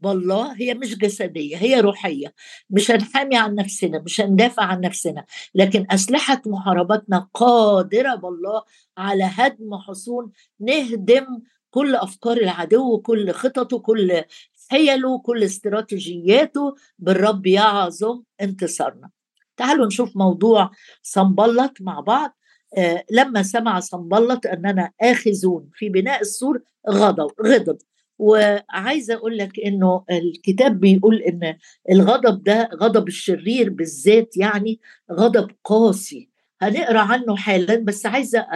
بالله 0.00 0.52
هي 0.52 0.74
مش 0.74 0.98
جسدية 0.98 1.56
هي 1.56 1.80
روحية. 1.80 2.34
مش 2.70 2.90
هنحامي 2.90 3.36
عن 3.36 3.54
نفسنا 3.54 3.98
مش 3.98 4.20
هندافع 4.20 4.62
عن 4.62 4.80
نفسنا 4.80 5.24
لكن 5.54 5.86
أسلحة 5.90 6.42
محاربتنا 6.46 7.28
قادرة 7.34 8.14
بالله 8.14 8.62
على 8.98 9.24
هدم 9.24 9.76
حصون 9.76 10.32
نهدم 10.60 11.26
كل 11.70 11.94
أفكار 11.94 12.36
العدو 12.36 12.98
كل 12.98 13.30
خططه 13.32 13.78
كل 13.78 14.22
حيله 14.70 15.18
كل 15.18 15.44
استراتيجياته 15.44 16.74
بالرب 16.98 17.46
يعظم 17.46 18.22
انتصارنا. 18.40 19.10
تعالوا 19.56 19.86
نشوف 19.86 20.16
موضوع 20.16 20.70
صنبلط 21.02 21.72
مع 21.80 22.00
بعض. 22.00 22.36
آه 22.76 23.04
لما 23.10 23.42
سمع 23.42 23.80
صنبلط 23.80 24.46
أننا 24.46 24.90
آخذون 25.00 25.70
في 25.74 25.88
بناء 25.88 26.20
السور 26.20 26.62
غضب 26.90 27.30
غضب. 27.46 27.78
وعايزة 28.20 29.14
أقول 29.14 29.38
لك 29.38 29.60
إنه 29.60 30.04
الكتاب 30.10 30.80
بيقول 30.80 31.16
إن 31.22 31.56
الغضب 31.90 32.42
ده 32.42 32.68
غضب 32.74 33.08
الشرير 33.08 33.70
بالذات 33.70 34.36
يعني 34.36 34.80
غضب 35.12 35.50
قاسي. 35.64 36.30
هنقرأ 36.60 36.98
عنه 37.00 37.36
حالا 37.36 37.76
بس 37.76 38.06
عايزة 38.06 38.46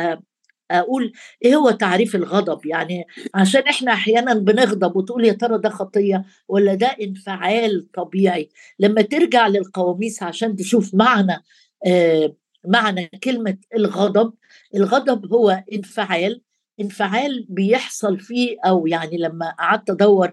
أقول 0.71 1.13
إيه 1.45 1.57
هو 1.57 1.71
تعريف 1.71 2.17
الغضب؟ 2.17 2.67
يعني 2.67 3.05
عشان 3.35 3.63
إحنا 3.63 3.93
أحيانا 3.93 4.35
بنغضب 4.35 4.97
وتقول 4.97 5.25
يا 5.25 5.33
ترى 5.33 5.59
ده 5.59 5.69
خطية 5.69 6.25
ولا 6.49 6.75
ده 6.75 6.87
انفعال 6.87 7.93
طبيعي. 7.93 8.49
لما 8.79 9.03
ترجع 9.03 9.47
للقواميس 9.49 10.23
عشان 10.23 10.57
تشوف 10.57 10.95
معنى 10.95 11.45
آه 11.87 12.35
معنى 12.67 13.07
كلمة 13.25 13.57
الغضب 13.77 14.35
الغضب 14.75 15.33
هو 15.33 15.65
انفعال 15.73 16.41
انفعال 16.81 17.47
بيحصل 17.49 18.21
فيه 18.21 18.57
أو 18.67 18.87
يعني 18.87 19.17
لما 19.17 19.51
قعدت 19.59 19.91
أدور 19.91 20.33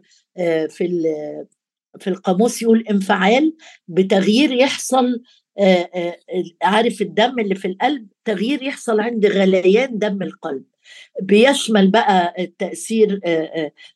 في 0.69 1.03
في 2.00 2.10
القاموس 2.10 2.62
يقول 2.62 2.83
انفعال 2.89 3.55
بتغيير 3.88 4.51
يحصل 4.51 5.24
عارف 6.63 7.01
الدم 7.01 7.39
اللي 7.39 7.55
في 7.55 7.67
القلب 7.67 8.07
تغيير 8.25 8.63
يحصل 8.63 9.00
عند 9.00 9.25
غليان 9.25 9.98
دم 9.98 10.21
القلب. 10.21 10.63
بيشمل 11.21 11.91
بقى 11.91 12.33
التأثير 12.39 13.19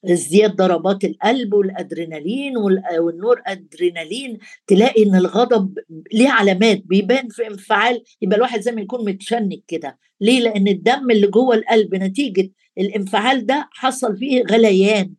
ازدياد 0.05 0.55
ضربات 0.55 1.03
القلب 1.03 1.53
والأدرينالين 1.53 2.57
والنور 2.99 3.41
أدرينالين 3.47 4.37
تلاقي 4.67 5.03
إن 5.03 5.15
الغضب 5.15 5.77
ليه 6.13 6.29
علامات 6.29 6.81
بيبان 6.85 7.27
في 7.29 7.47
انفعال 7.47 8.03
يبقى 8.21 8.37
الواحد 8.37 8.61
زي 8.61 8.71
ما 8.71 8.81
يكون 8.81 9.05
متشنج 9.09 9.59
كده. 9.67 9.99
ليه؟ 10.21 10.39
لأن 10.39 10.67
الدم 10.67 11.11
اللي 11.11 11.27
جوه 11.27 11.55
القلب 11.55 11.95
نتيجة 11.95 12.51
الانفعال 12.77 13.45
ده 13.45 13.69
حصل 13.71 14.17
فيه 14.17 14.43
غليان. 14.51 15.13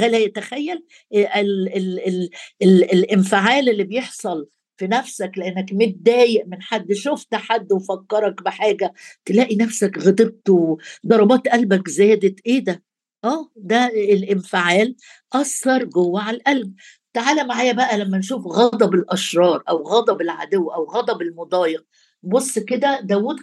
غلا 0.00 0.26
تخيل 0.28 0.84
ال 1.14 1.76
ال 1.76 1.98
ال 2.08 2.30
ال 2.62 2.92
الانفعال 2.92 3.68
اللي 3.68 3.84
بيحصل 3.84 4.46
في 4.82 4.88
نفسك 4.88 5.32
لأنك 5.36 5.72
متضايق 5.72 6.46
من 6.46 6.62
حد 6.62 6.92
شفت 6.92 7.34
حد 7.34 7.72
وفكرك 7.72 8.42
بحاجة 8.42 8.92
تلاقي 9.24 9.56
نفسك 9.56 9.98
غضبت 9.98 10.50
وضربات 10.50 11.48
قلبك 11.48 11.88
زادت. 11.88 12.40
إيه 12.46 12.64
ده؟ 12.64 12.82
آه 13.24 13.50
ده 13.56 13.86
الانفعال 13.86 14.96
أثر 15.32 15.84
جوه 15.84 16.22
على 16.22 16.36
القلب. 16.36 16.74
تعالى 17.14 17.44
معايا 17.44 17.72
بقى 17.72 17.98
لما 17.98 18.18
نشوف 18.18 18.46
غضب 18.46 18.94
الأشرار 18.94 19.62
أو 19.68 19.82
غضب 19.82 20.20
العدو 20.20 20.68
أو 20.70 20.84
غضب 20.84 21.22
المضايق. 21.22 21.86
بص 22.22 22.58
كده 22.58 23.00
داود 23.00 23.40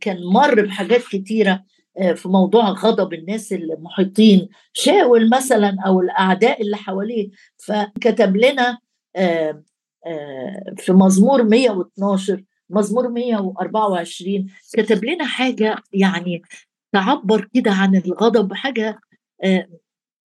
كان 0.00 0.24
مر 0.24 0.62
بحاجات 0.66 1.02
كتيرة 1.02 1.64
في 2.14 2.28
موضوع 2.28 2.70
غضب 2.70 3.14
الناس 3.14 3.52
المحيطين. 3.52 4.48
شاول 4.72 5.30
مثلا 5.30 5.76
أو 5.86 6.00
الأعداء 6.00 6.62
اللي 6.62 6.76
حواليه 6.76 7.30
فكتب 7.58 8.36
لنا 8.36 8.78
في 10.76 10.92
مزمور 10.92 11.42
112 11.42 12.44
مزمور 12.70 13.08
124 13.08 14.46
كتب 14.72 15.04
لنا 15.04 15.26
حاجة 15.26 15.76
يعني 15.92 16.42
تعبر 16.92 17.48
كده 17.54 17.70
عن 17.70 17.96
الغضب 17.96 18.52
حاجة 18.54 19.00
آه، 19.44 19.68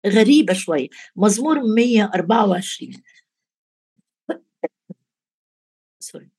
غريبة 0.08 0.54
شوية. 0.54 0.90
مزمور 1.16 1.60
124 1.60 3.04
سوري 6.00 6.30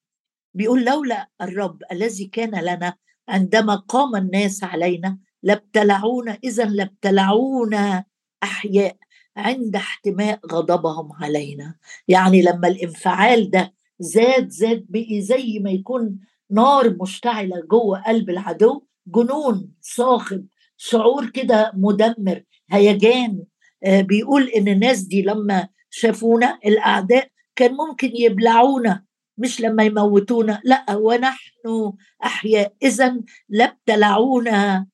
بيقول 0.54 0.84
لولا 0.84 1.28
الرب 1.40 1.82
الذي 1.92 2.26
كان 2.26 2.64
لنا 2.64 2.94
عندما 3.28 3.74
قام 3.76 4.16
الناس 4.16 4.64
علينا 4.64 5.18
لابتلعونا 5.42 6.38
إذا 6.44 6.64
لابتلعونا 6.64 8.04
أحياء. 8.42 8.96
عند 9.36 9.76
احتماء 9.76 10.40
غضبهم 10.52 11.12
علينا. 11.12 11.74
يعني 12.08 12.42
لما 12.42 12.68
الانفعال 12.68 13.50
ده 13.50 13.74
زاد 13.98 14.48
زاد 14.48 14.86
بقي 14.88 15.20
زي 15.20 15.58
ما 15.58 15.70
يكون 15.70 16.18
نار 16.50 16.96
مشتعلة 17.00 17.62
جوه 17.70 18.02
قلب 18.02 18.30
العدو 18.30 18.82
جنون 19.06 19.70
صاخب 19.80 20.46
شعور 20.76 21.30
كده 21.30 21.72
مدمر 21.74 22.42
هيجان. 22.70 23.44
آه 23.84 24.00
بيقول 24.00 24.48
إن 24.48 24.68
الناس 24.68 25.00
دي 25.00 25.22
لما 25.22 25.68
شافونا 25.90 26.58
الأعداء 26.66 27.28
كان 27.56 27.74
ممكن 27.74 28.10
يبلعونا 28.14 29.04
مش 29.38 29.60
لما 29.60 29.82
يموتونا. 29.84 30.60
لأ 30.64 30.96
ونحن 30.96 31.92
أحياء. 32.24 32.72
اذا 32.82 33.20
لابتلعونا 33.48 34.86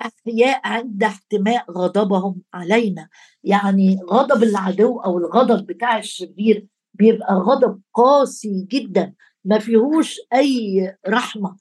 أحياء 0.00 0.60
عند 0.64 1.04
احتماء 1.04 1.70
غضبهم 1.72 2.42
علينا. 2.54 3.08
يعني 3.44 3.98
غضب 4.10 4.42
العدو 4.42 5.00
أو 5.00 5.18
الغضب 5.18 5.66
بتاع 5.66 5.98
الشرير 5.98 6.66
بيبقى 6.94 7.34
غضب 7.34 7.80
قاسي 7.94 8.66
جدا 8.70 9.14
ما 9.44 9.58
فيهوش 9.58 10.20
أي 10.34 10.96
رحمة. 11.08 11.56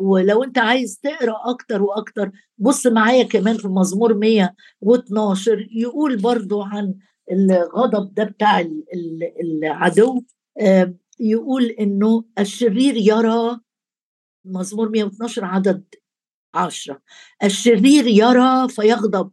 ولو 0.00 0.44
أنت 0.44 0.58
عايز 0.58 0.98
تقرأ 1.02 1.36
أكتر 1.50 1.82
وأكتر 1.82 2.30
بص 2.58 2.86
معايا 2.86 3.22
كمان 3.24 3.56
في 3.56 3.68
مزمور 3.68 4.14
112 4.14 5.68
يقول 5.72 6.16
برضو 6.16 6.62
عن 6.62 6.94
الغضب 7.32 8.14
ده 8.14 8.24
بتاع 8.24 8.64
العدو. 9.42 10.22
يقول 11.20 11.64
إنه 11.64 12.24
الشرير 12.38 12.96
يرى 12.96 13.60
مزمور 14.44 14.88
112 14.88 15.44
عدد 15.44 15.84
عشرة. 16.54 17.00
الشرير 17.44 18.06
يرى 18.06 18.68
فيغضب 18.68 19.30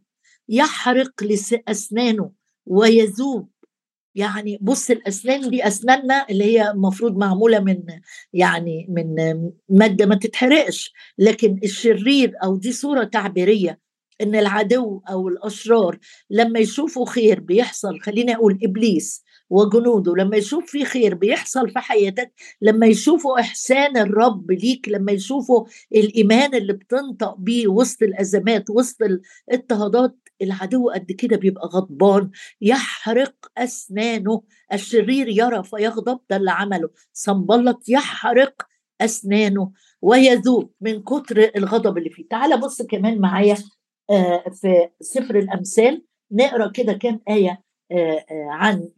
يحرق 0.48 1.12
أسنانه 1.68 2.30
ويذوب. 2.66 3.48
يعني 4.14 4.58
بص 4.60 4.90
الأسنان 4.90 5.50
دي 5.50 5.66
أسناننا 5.66 6.26
اللي 6.30 6.44
هي 6.44 6.70
المفروض 6.70 7.16
معمولة 7.16 7.60
من 7.60 7.82
يعني 8.32 8.86
من 8.88 9.14
مادة 9.68 10.06
ما 10.06 10.14
تتحرقش. 10.14 10.92
لكن 11.18 11.60
الشرير 11.64 12.32
أو 12.44 12.56
دي 12.56 12.72
صورة 12.72 13.04
تعبيرية 13.04 13.80
إن 14.20 14.34
العدو 14.36 15.02
أو 15.10 15.28
الأشرار 15.28 15.98
لما 16.30 16.58
يشوفوا 16.58 17.06
خير 17.06 17.40
بيحصل 17.40 18.00
خليني 18.00 18.34
أقول 18.34 18.58
إبليس 18.64 19.24
وجنوده. 19.50 20.14
لما 20.14 20.36
يشوف 20.36 20.64
في 20.70 20.84
خير 20.84 21.14
بيحصل 21.14 21.70
في 21.70 21.78
حياتك 21.78 22.32
لما 22.62 22.86
يشوفوا 22.86 23.40
إحسان 23.40 23.96
الرب 23.96 24.50
ليك 24.50 24.88
لما 24.88 25.12
يشوفوا 25.12 25.64
الإيمان 25.94 26.54
اللي 26.54 26.72
بتنطق 26.72 27.36
بيه 27.38 27.68
وسط 27.68 28.02
الأزمات 28.02 28.70
وسط 28.70 28.96
الاضطهادات 29.50 30.16
العدو 30.42 30.90
قد 30.90 31.12
كده 31.12 31.36
بيبقى 31.36 31.68
غضبان. 31.68 32.30
يحرق 32.60 33.34
أسنانه. 33.58 34.42
الشرير 34.72 35.28
يرى 35.28 35.62
فيغضب 35.62 36.20
ده 36.30 36.36
اللي 36.36 36.50
عمله 36.50 36.90
صنبلط 37.12 37.88
يحرق 37.88 38.62
أسنانه. 39.00 39.72
ويذوب 40.02 40.72
من 40.80 41.02
كتر 41.02 41.50
الغضب 41.56 41.98
اللي 41.98 42.10
فيه. 42.10 42.28
تعال 42.30 42.60
بص 42.60 42.82
كمان 42.82 43.18
معايا 43.20 43.56
آه، 44.10 44.44
في 44.60 44.88
سفر 45.00 45.38
الأمثال. 45.38 46.04
نقرأ 46.32 46.70
كده 46.70 46.92
كام 46.92 47.20
آه، 47.28 47.58
عن 48.50 48.88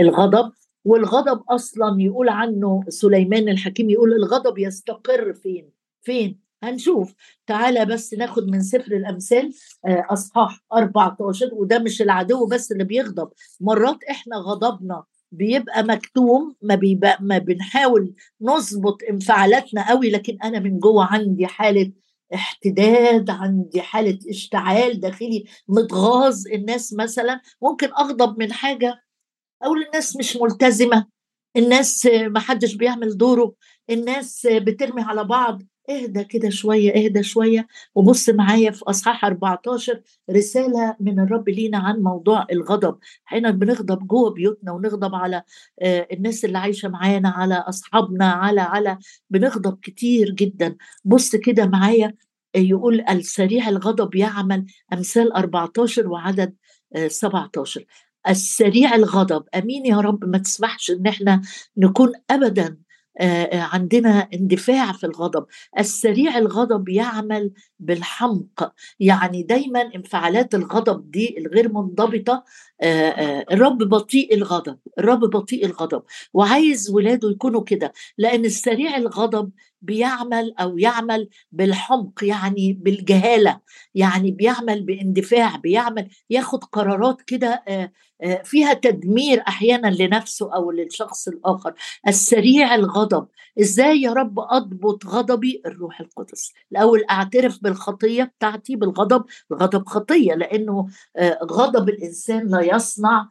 الغضب 0.00 0.52
والغضب 0.84 1.42
أصلا 1.50 1.96
يقول 2.02 2.28
عنه 2.28 2.82
سليمان 2.88 3.48
الحكيم 3.48 3.90
يقول 3.90 4.12
الغضب 4.12 4.58
يستقر 4.58 5.32
فين؟ 5.34 5.70
فين؟ 6.02 6.40
هنشوف. 6.62 7.14
تعالى 7.46 7.84
بس 7.84 8.14
ناخد 8.14 8.50
من 8.50 8.62
سفر 8.62 8.92
الأمثال 8.92 9.52
أصحاح 9.86 10.60
14 10.72 11.50
وده 11.52 11.78
مش 11.78 12.02
العدو 12.02 12.46
بس 12.46 12.72
اللي 12.72 12.84
بيغضب. 12.84 13.28
مرات 13.60 14.04
إحنا 14.10 14.36
غضبنا 14.36 15.04
بيبقى 15.32 15.82
مكتوم 15.84 16.54
ما, 16.62 16.74
بيبقى 16.74 17.18
ما 17.20 17.38
بنحاول 17.38 18.14
نظبط 18.40 18.98
انفعالاتنا 19.10 19.88
قوي 19.88 20.10
لكن 20.10 20.38
أنا 20.44 20.58
من 20.58 20.78
جوه 20.78 21.04
عندي 21.04 21.46
حالة 21.46 21.92
احتداد 22.34 23.30
عندي 23.30 23.82
حالة 23.82 24.18
اشتعال 24.30 25.00
داخلي 25.00 25.44
متغاظ 25.68 26.46
الناس 26.46 26.92
مثلا 26.98 27.40
ممكن 27.62 27.88
أغضب 27.98 28.38
من 28.38 28.52
حاجة 28.52 28.94
أقول 29.62 29.82
الناس 29.82 30.16
مش 30.16 30.36
ملتزمة 30.36 31.06
الناس 31.56 32.06
ما 32.06 32.40
حدش 32.40 32.74
بيعمل 32.74 33.16
دوره 33.16 33.54
الناس 33.90 34.46
بترمي 34.52 35.02
على 35.02 35.24
بعض. 35.24 35.62
اهدى 35.90 36.24
كده 36.24 36.50
شوية 36.50 36.90
اهدى 37.04 37.22
شوية. 37.22 37.66
وبص 37.94 38.28
معايا 38.30 38.70
في 38.70 38.82
أصحاح 38.84 39.24
14 39.24 40.00
رسالة 40.30 40.96
من 41.00 41.20
الرب 41.20 41.48
لينا 41.48 41.78
عن 41.78 42.00
موضوع 42.02 42.46
الغضب. 42.52 42.98
إحنا 43.26 43.50
بنغضب 43.50 44.06
جوه 44.06 44.30
بيوتنا 44.30 44.72
ونغضب 44.72 45.14
على 45.14 45.42
آه، 45.82 46.08
الناس 46.12 46.44
اللي 46.44 46.58
عايشة 46.58 46.88
معانا 46.88 47.28
على 47.28 47.54
أصحابنا 47.54 48.26
على 48.32 48.60
على 48.60 48.98
بنغضب 49.30 49.78
كتير 49.82 50.30
جدا. 50.30 50.76
بص 51.04 51.36
كده 51.36 51.66
معايا 51.66 52.14
يقول 52.56 53.04
السريع 53.10 53.68
الغضب 53.68 54.14
يعمل 54.14 54.66
أمثال 54.92 55.32
14 55.32 56.08
وعدد 56.08 56.54
17 57.08 57.80
آه، 57.80 58.30
السريع 58.30 58.94
الغضب 58.94 59.44
آمين 59.54 59.86
يا 59.86 59.96
رب 59.96 60.24
ما 60.24 60.38
تسمحش 60.38 60.90
إن 60.90 61.06
إحنا 61.06 61.42
نكون 61.76 62.12
ابدا 62.30 62.76
عندنا 63.52 64.28
اندفاع 64.34 64.92
في 64.92 65.04
الغضب. 65.06 65.46
السريع 65.78 66.38
الغضب 66.38 66.88
يعمل 66.88 67.52
بالحمق. 67.80 68.72
يعني 69.00 69.42
دايما 69.42 69.80
انفعالات 69.94 70.54
الغضب 70.54 71.10
دي 71.10 71.38
الغير 71.38 71.72
منضبطة 71.72 72.44
الرب 73.52 73.78
بطيء 73.78 74.34
الغضب 74.34 74.78
الرب 74.98 75.20
بطيء 75.20 75.66
الغضب. 75.66 76.02
وعايز 76.34 76.90
ولاده 76.90 77.30
يكونوا 77.30 77.62
كده 77.64 77.92
لأن 78.18 78.44
السريع 78.44 78.96
الغضب 78.96 79.50
بيعمل 79.84 80.54
أو 80.60 80.78
يعمل 80.78 81.28
بالحمق 81.52 82.24
يعني 82.24 82.72
بالجهالة 82.72 83.60
يعني 83.94 84.30
بيعمل 84.30 84.82
باندفاع 84.82 85.56
بيعمل 85.56 86.08
ياخد 86.30 86.64
قرارات 86.64 87.22
كده 87.22 87.64
فيها 88.44 88.72
تدمير 88.74 89.42
أحيانا 89.48 89.88
لنفسه 89.88 90.54
أو 90.54 90.70
للشخص 90.70 91.28
الآخر. 91.28 91.74
السريع 92.08 92.74
الغضب. 92.74 93.26
إزاي 93.60 94.02
يا 94.02 94.12
رب 94.12 94.38
أضبط 94.40 95.06
غضبي؟ 95.06 95.62
الروح 95.66 96.00
القدس. 96.00 96.52
الأول 96.72 97.04
أعترف 97.10 97.58
بالخطية 97.62 98.24
بتاعتي 98.24 98.76
بالغضب. 98.76 99.24
الغضب 99.50 99.86
خطية 99.86 100.34
لأنه 100.34 100.86
غضب 101.44 101.88
الإنسان 101.88 102.46
لا 102.48 102.60
يصنع 102.60 103.28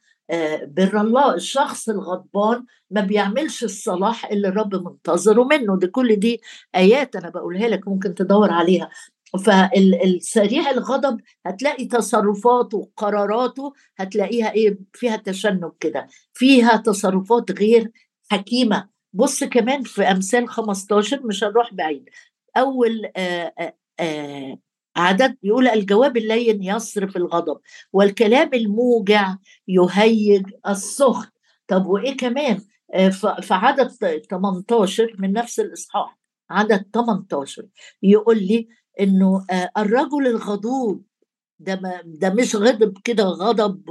بر 0.68 1.02
الله 1.02 1.34
الشخص 1.36 1.90
الغضبان 1.90 2.66
ما 2.92 3.02
بيعملش 3.02 3.64
الصلاح 3.64 4.26
اللي 4.26 4.48
الرب 4.48 4.76
منتظره 4.76 5.44
منه. 5.44 5.78
دي 5.80 5.88
كل 5.88 6.16
دي 6.16 6.42
آيات 6.76 7.16
أنا 7.16 7.30
بقولها 7.30 7.68
لك 7.68 7.88
ممكن 7.88 8.16
تدور 8.16 8.52
عليها. 8.52 8.90
فالسريع 9.46 10.72
الغضب 10.72 11.20
هتلاقي 11.46 11.86
تصرفاته 11.86 12.78
وقراراته 12.78 13.74
هتلاقيها 13.98 14.52
إيه؟ 14.52 14.78
فيها 14.94 15.16
تشنج 15.16 15.72
كده. 15.80 16.08
فيها 16.34 16.78
تصرفات 16.78 17.52
غير 17.60 17.92
حكيمة. 18.32 18.90
بص 19.14 19.44
كمان 19.44 19.84
في 19.84 20.02
أمثال 20.04 20.50
15 20.50 21.26
مش 21.26 21.44
هنروح 21.44 21.74
بعيد. 21.74 22.10
أول 22.58 23.12
آآ 23.18 23.74
آآ 24.00 24.58
عدد 24.96 25.38
يقول 25.44 25.68
الجواب 25.68 26.18
اللين 26.18 26.64
يصرف 26.64 27.18
الغضب 27.18 27.60
والكلام 27.94 28.50
الموجع 28.54 29.36
يهيج 29.68 30.46
السخط. 30.68 31.34
طب 31.68 31.86
وإيه 31.86 32.18
كمان؟ 32.18 32.62
في 33.42 33.54
عدد 33.54 33.88
18 34.30 35.16
من 35.20 35.34
نفس 35.34 35.60
الإصحاح 35.60 36.20
عدد 36.50 36.86
18 36.94 37.66
يقول 38.04 38.38
لي 38.38 38.68
إنه 39.00 39.46
الرجل 39.78 40.28
الغضوب 40.28 41.04
ده 41.60 42.02
ده 42.06 42.30
مش 42.30 42.56
غضب 42.56 42.98
كده 43.04 43.24
غضب 43.24 43.90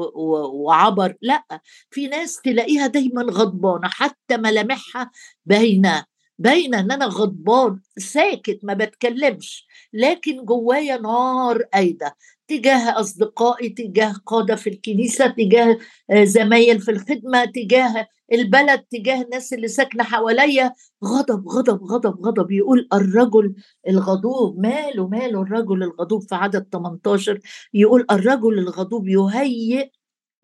وعبر 0.54 1.14
لأ 1.22 1.44
في 1.90 2.06
ناس 2.08 2.40
تلاقيها 2.40 2.86
دايما 2.86 3.22
غضبانة 3.22 3.88
حتى 3.88 4.36
ملامحها 4.36 5.10
باينة. 5.46 6.04
باينه 6.42 6.80
إن 6.80 6.90
أنا 6.92 7.06
غضبان 7.06 7.80
ساكت 7.98 8.58
ما 8.62 8.74
بتكلمش. 8.74 9.66
لكن 9.92 10.44
جوايا 10.44 10.96
نار 10.96 11.62
قايده 11.62 12.16
تجاه 12.48 13.00
أصدقائي 13.00 13.68
تجاه 13.68 14.12
قادة 14.26 14.56
في 14.56 14.70
الكنيسة 14.70 15.26
تجاه 15.26 15.78
آه، 16.10 16.24
زمايل 16.24 16.80
في 16.80 16.90
الخدمة 16.90 17.44
تجاه 17.44 18.08
البلد 18.32 18.80
تجاه 18.90 19.22
الناس 19.22 19.52
اللي 19.52 19.68
ساكنة 19.68 20.04
حواليا. 20.04 20.72
غضب 21.04 21.48
غضب 21.48 21.82
غضب 21.84 22.26
غضب. 22.26 22.50
يقول 22.50 22.88
الرجل 22.92 23.54
الغضوب 23.88 24.58
ماله 24.60 25.08
ماله 25.08 25.42
الرجل 25.42 25.82
الغضوب 25.82 26.22
في 26.22 26.34
عدد 26.34 26.66
18 26.72 27.38
يقول 27.74 28.06
الرجل 28.10 28.58
الغضوب 28.58 29.08
يهيئ 29.08 29.90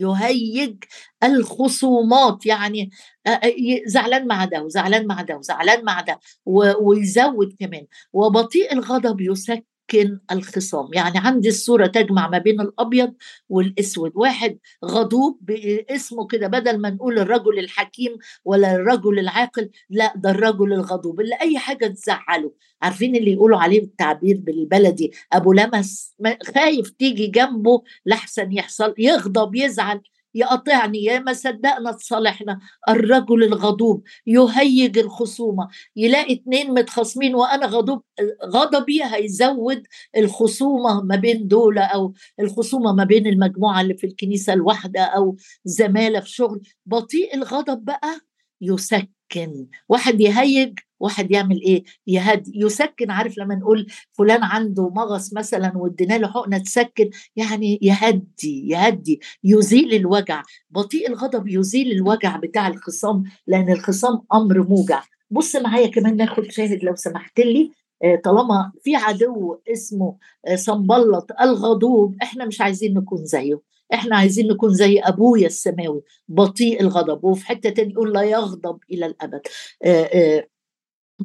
يهيج 0.01 0.85
الخصومات 1.25 2.47
يعني 2.47 2.91
زعلان 3.87 4.27
مع 4.27 4.45
ده 4.45 4.63
وزعلان 4.63 5.07
مع 5.07 5.23
ده 5.23 5.37
وزعلان 5.37 5.85
مع 5.85 6.01
ده 6.01 6.21
ويزود 6.81 7.57
كمان. 7.61 7.87
وبطيء 8.13 8.73
الغضب 8.73 9.21
يسكن 9.21 9.63
يمكن 9.95 10.19
الخصام. 10.33 10.89
يعني 10.95 11.19
عندي 11.19 11.49
الصورة 11.49 11.87
تجمع 11.87 12.29
ما 12.29 12.39
بين 12.39 12.61
الأبيض 12.61 13.15
والأسود. 13.49 14.13
واحد 14.15 14.59
غضوب 14.85 15.39
باسمه 15.43 16.27
كده 16.27 16.47
بدل 16.47 16.79
ما 16.79 16.91
نقول 16.91 17.19
الرجل 17.19 17.59
الحكيم 17.59 18.17
ولا 18.45 18.75
الرجل 18.75 19.19
العاقل 19.19 19.71
لا 19.91 20.13
ده 20.17 20.31
الرجل 20.31 20.73
الغضوب 20.73 21.21
اللي 21.21 21.35
أي 21.41 21.59
حاجة 21.59 21.87
تزعله. 21.87 22.53
عارفين 22.83 23.17
اللي 23.17 23.33
يقولوا 23.33 23.59
عليه 23.59 23.83
التعبير 23.83 24.37
بالبلدي؟ 24.37 25.13
أبو 25.33 25.53
لمس 25.53 26.15
خايف 26.55 26.91
تيجي 26.91 27.27
جنبه 27.27 27.83
لحسن 28.07 28.53
يحصل 28.53 28.95
يغضب 28.99 29.55
يزعل. 29.55 30.01
يقطعني 30.35 31.05
يا 31.05 31.19
ما 31.19 31.33
صدقنا 31.33 31.93
تصالحنا 31.93 32.61
الرجل 32.89 33.45
الغضوب 33.45 34.03
يهيج 34.27 34.99
الخصومة 34.99 35.69
يلاقي 35.97 36.35
اتنين 36.35 36.71
متخاصمين 36.75 37.35
وأنا 37.35 37.67
غضوب 37.67 38.03
غضبي 38.45 39.05
هيزود 39.05 39.83
الخصومة 40.17 41.03
ما 41.03 41.17
بين 41.17 41.49
دول 41.49 41.79
أو 41.79 42.13
الخصومة 42.41 42.93
ما 42.93 43.05
بين 43.05 43.27
المجموعة 43.27 43.81
اللي 43.81 43.95
في 43.95 44.07
الكنيسة 44.07 44.53
الواحدة 44.53 45.01
أو 45.01 45.37
زمالة 45.65 46.21
في 46.21 46.31
شغل. 46.31 46.61
بطيء 46.87 47.35
الغضب 47.35 47.85
بقى 47.85 48.21
يسكن. 49.37 49.67
واحد 49.89 50.21
يهيج 50.21 50.79
واحد 51.01 51.31
يعمل 51.31 51.61
إيه؟ 51.63 51.85
يهدي 52.07 52.53
يسكن 52.55 53.11
عارف 53.11 53.39
لما 53.39 53.55
نقول 53.55 53.87
فلان 54.13 54.43
عنده 54.43 54.89
مغص 54.89 55.35
مثلا 55.35 55.73
وادينا 55.77 56.19
له 56.19 56.29
حقنة 56.29 56.59
تسكن؟ 56.59 57.11
يعني 57.37 57.79
يهدي 57.83 58.69
يهدي. 58.69 59.21
يزيل 59.45 59.95
الوجع. 59.95 60.43
بطيء 60.71 61.09
الغضب 61.09 61.49
يزيل 61.49 61.93
الوجع 61.93 62.37
بتاع 62.37 62.69
الخصام 62.69 63.25
لأن 63.47 63.73
الخصام 63.73 64.23
أمر 64.35 64.69
موجع. 64.69 65.03
بص 65.31 65.57
معايا 65.57 65.87
كمان 65.87 66.17
ناخد 66.17 66.51
شاهد 66.51 66.85
لو 66.85 66.95
سمحت 66.97 67.41
لي. 67.41 67.71
آه، 68.05 68.21
طالما 68.25 68.73
في 68.85 68.97
عدو 68.97 69.59
اسمه 69.73 70.17
آه، 70.47 70.57
صنبلط 70.57 71.27
الغضوب 71.41 72.17
إحنا 72.23 72.45
مش 72.45 72.61
عايزين 72.61 72.95
نكون 72.95 73.25
زيه. 73.25 73.61
إحنا 73.95 74.17
عايزين 74.17 74.49
نكون 74.49 74.75
زي 74.75 74.99
أبويا 74.99 75.47
السماوي 75.47 76.03
بطيء 76.29 76.81
الغضب 76.81 77.25
وفي 77.25 77.47
حتة 77.47 77.71
تاني 77.71 77.93
يقول 77.93 78.13
لا 78.13 78.23
يغضب 78.23 78.79
إلى 78.91 79.07
الأبد. 79.07 79.41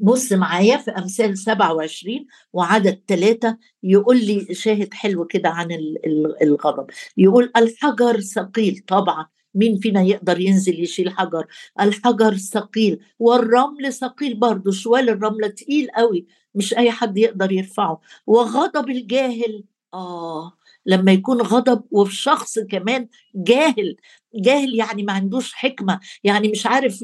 بص 0.02 0.34
معايا 0.34 0.78
في 0.78 0.92
أمثال 0.92 1.38
27 1.38 2.26
وعدد 2.54 3.02
ثلاثة 3.08 3.58
يقول 3.84 4.18
لي 4.26 4.48
شاهد 4.56 4.94
حلو 4.94 5.26
كده 5.26 5.50
عن 5.50 5.68
الغضب. 6.42 6.88
يقول 7.18 7.52
الحجر 7.58 8.20
ثقيل 8.20 8.84
طبعا 8.88 9.26
مين 9.56 9.78
فينا 9.78 10.02
يقدر 10.02 10.40
ينزل 10.40 10.80
يشيل 10.84 11.10
حجر؟ 11.10 11.48
الحجر 11.82 12.38
ثقيل 12.38 13.00
والرمل 13.20 13.94
ثقيل 13.94 14.36
برضه 14.40 14.72
شوال 14.72 15.10
الرملة 15.10 15.48
تقيل 15.48 15.88
قوي 15.96 16.26
مش 16.56 16.74
أي 16.74 16.92
حد 16.92 17.18
يقدر 17.18 17.52
يرفعه. 17.52 18.02
وغضب 18.28 18.90
الجاهل 18.90 19.64
آه 19.94 20.54
لما 20.86 21.12
يكون 21.12 21.42
غضب 21.42 21.84
وفي 21.92 22.16
شخص 22.16 22.60
كمان 22.60 23.08
جاهل 23.36 23.96
جاهل 24.36 24.76
يعني 24.76 25.04
ما 25.04 25.14
عندوش 25.14 25.54
حكمة 25.54 26.00
يعني 26.24 26.48
مش 26.48 26.66
عارف 26.66 27.00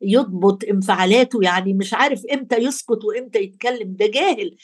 يضبط 0.00 0.64
انفعالاته 0.64 1.38
يعني 1.42 1.74
مش 1.74 1.94
عارف 1.94 2.22
إمتى 2.32 2.56
يسكت 2.56 3.04
وإمتى 3.04 3.38
يتكلم 3.38 3.96
ده 3.96 4.06
جاهل. 4.06 4.56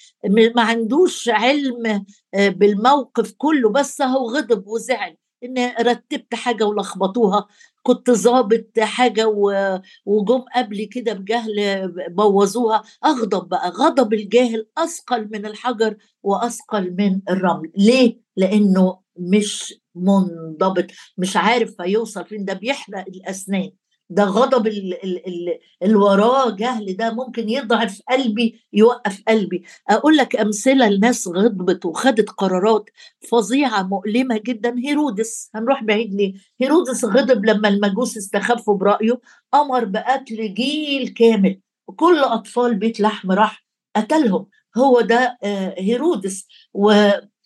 ما 0.56 0.62
عندوش 0.62 1.28
علم 1.28 2.04
آه، 2.34 2.48
بالموقف 2.48 3.32
كله 3.38 3.70
بس 3.70 4.02
هو 4.02 4.28
غضب 4.30 4.66
وزعل 4.68 5.16
إن 5.44 5.72
رتبت 5.80 6.34
حاجة 6.34 6.64
ولخبطوها. 6.66 7.46
كنت 7.82 8.10
ظابط 8.10 8.78
حاجة 8.78 9.26
وجم 10.06 10.44
قبلي 10.56 10.86
كده 10.86 11.12
بجهل 11.12 11.88
بوظوها. 12.08 12.82
أغضب 13.04 13.48
بقى 13.48 13.70
غضب 13.70 14.12
الجاهل 14.14 14.66
أثقل 14.78 15.28
من 15.32 15.46
الحجر 15.46 15.96
وأثقل 16.22 16.94
من 16.98 17.20
الرمل. 17.30 17.70
ليه؟ 17.76 18.21
لأنه 18.36 18.98
مش 19.18 19.74
منضبط 19.94 20.86
مش 21.18 21.36
عارف 21.36 21.80
هيوصل 21.80 22.24
فين. 22.26 22.44
ده 22.44 22.52
بيحرق 22.54 23.04
الأسنان. 23.08 23.70
ده 24.10 24.24
غضب 24.24 24.66
اللي 24.66 25.94
وراه 25.94 26.50
جهل. 26.50 26.96
ده 26.96 27.12
ممكن 27.12 27.48
يضعف 27.48 28.00
قلبي 28.10 28.60
يوقف 28.72 29.22
قلبي. 29.28 29.64
أقول 29.90 30.16
لك 30.16 30.36
أمثلة 30.36 30.88
لناس 30.88 31.28
غضبت 31.28 31.84
وخدت 31.86 32.30
قرارات 32.30 32.90
فظيعة 33.30 33.82
مؤلمة 33.82 34.40
جدا. 34.46 34.74
هيرودس 34.78 35.50
هنروح 35.54 35.84
بعيد 35.84 36.14
ليه؟ 36.14 36.34
هيرودس 36.60 37.04
غضب 37.04 37.44
لما 37.46 37.68
المجوس 37.68 38.16
استخفوا 38.16 38.74
برأيه. 38.76 39.20
أمر 39.54 39.84
بقتل 39.84 40.54
جيل 40.54 41.08
كامل. 41.08 41.60
كل 41.96 42.18
أطفال 42.18 42.74
بيت 42.74 43.00
لحم 43.00 43.32
راح 43.32 43.66
قتلهم. 43.96 44.46
هو 44.76 45.00
ده 45.00 45.38
آه، 45.44 45.74
هيرودس. 45.78 46.46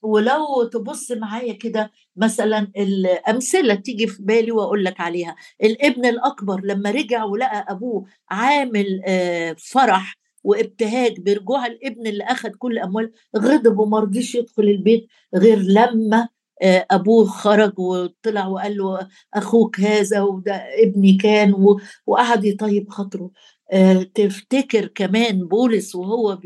ولو 0.06 0.64
تبص 0.72 1.12
معايا 1.12 1.52
كده 1.52 1.90
مثلا 2.16 2.68
الامثله 2.76 3.74
تيجي 3.74 4.06
في 4.06 4.22
بالي 4.22 4.52
وأقول 4.52 4.84
لك 4.84 5.00
عليها. 5.00 5.36
الابن 5.62 6.06
الأكبر 6.06 6.60
لما 6.64 6.90
رجع 6.90 7.24
ولقى 7.24 7.66
أبوه 7.68 8.04
عامل 8.30 9.02
آه، 9.06 9.56
فرح 9.58 10.14
وابتهاج 10.44 11.20
برجوع 11.20 11.66
الابن 11.66 12.06
اللي 12.06 12.24
اخذ 12.24 12.50
كل 12.58 12.78
أموال 12.78 13.12
غضب 13.36 13.78
وما 13.78 14.00
رضيش 14.00 14.34
يدخل 14.34 14.62
البيت 14.62 15.06
غير 15.34 15.58
لما 15.58 16.28
آه، 16.62 16.86
أبوه 16.90 17.24
خرج 17.26 17.78
وطلع 17.78 18.46
وقال 18.46 18.76
له 18.76 19.08
أخوك 19.34 19.80
هذا 19.80 20.20
وده 20.22 20.54
ابني 20.82 21.16
كان 21.16 21.76
وقعد 22.06 22.44
يطيب 22.44 22.90
خاطره. 22.90 23.30
آه، 23.72 24.02
تفتكر 24.14 24.86
كمان 24.86 25.48
بولس 25.48 25.94
وهو 25.94 26.38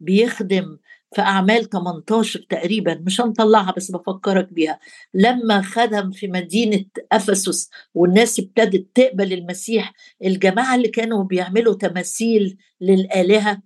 بيخدم 0.00 0.78
في 1.14 1.20
أعمال 1.22 1.68
18 1.70 2.46
تقريبا 2.50 2.94
مش 3.06 3.20
هنطلعها 3.20 3.72
بس 3.76 3.90
بفكرك 3.90 4.52
بيها. 4.52 4.78
لما 5.14 5.62
خدم 5.62 6.10
في 6.10 6.28
مدينة 6.28 6.84
أفسس 7.12 7.70
والناس 7.94 8.38
ابتدت 8.40 8.86
تقبل 8.94 9.32
المسيح 9.32 9.92
الجماعة 10.24 10.74
اللي 10.74 10.88
كانوا 10.88 11.24
بيعملوا 11.24 11.74
تماثيل 11.74 12.56
للآلهة 12.80 13.62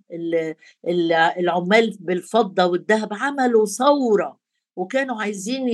العمال 1.37 1.97
بالفضة 1.99 2.65
والذهب 2.65 3.13
عملوا 3.13 3.65
ثورة. 3.65 4.44
وكانوا 4.75 5.21
عايزين 5.21 5.67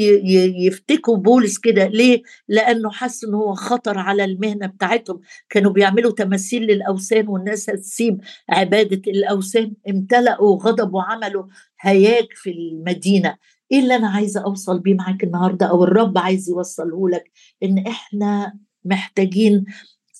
يفتكوا 0.66 1.18
بولس 1.18 1.58
كده. 1.58 1.86
ليه؟ 1.88 2.22
لأنه 2.48 2.92
حس 2.92 3.24
إن 3.24 3.34
هو 3.34 3.54
خطر 3.54 3.98
على 3.98 4.24
المهنة 4.26 4.68
بتاعتهم. 4.68 5.22
كانوا 5.50 5.72
بيعملوا 5.72 6.12
تماثيل 6.12 6.64
للأوثان 6.64 7.28
والناس 7.28 7.70
هتسيب 7.70 8.22
عبادة 8.50 9.12
الأوثان. 9.12 9.74
امتلأوا 9.90 10.58
غضب 10.64 10.94
وعملوا 10.94 11.44
هياج 11.82 12.28
في 12.36 12.50
المدينة. 12.52 13.38
إيه 13.72 13.80
اللي 13.80 13.96
أنا 13.96 14.10
عايزة 14.10 14.44
أوصل 14.44 14.80
بيه 14.80 14.94
معاك 14.96 15.24
النهارده؟ 15.24 15.66
أو 15.66 15.84
الرب 15.84 16.18
عايز 16.18 16.50
يوصله 16.50 17.10
لك 17.10 17.32
إن 17.64 17.78
إحنا 17.88 18.54
محتاجين 18.86 19.66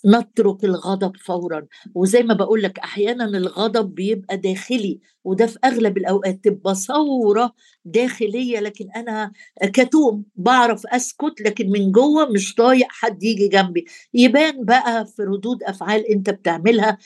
نترك 0.06 0.64
الغضب 0.64 1.18
فورا. 1.18 1.66
وزي 1.96 2.24
ما 2.24 2.34
بقول 2.34 2.62
لك 2.64 2.80
أحيانا 2.80 3.26
الغضب 3.26 3.96
بيبقى 3.96 4.38
داخلي 4.38 5.00
وده 5.24 5.46
في 5.46 5.60
أغلب 5.66 5.98
الأوقات 5.98 6.44
تبقى 6.44 6.76
ثورة 6.76 7.54
داخلية 7.86 8.60
لكن 8.60 8.90
أنا 8.96 9.32
كتوم 9.74 10.24
بعرف 10.36 10.88
أسكت 10.88 11.42
لكن 11.42 11.70
من 11.70 11.92
جوه 11.92 12.26
مش 12.30 12.56
طايق 12.56 12.88
حد 12.90 13.24
يجي 13.24 13.48
جنبي. 13.48 13.86
يبان 14.14 14.66
بقى 14.66 15.06
في 15.06 15.22
ردود 15.24 15.64
أفعال 15.64 16.12
أنت 16.12 16.30
بتعملها 16.30 16.98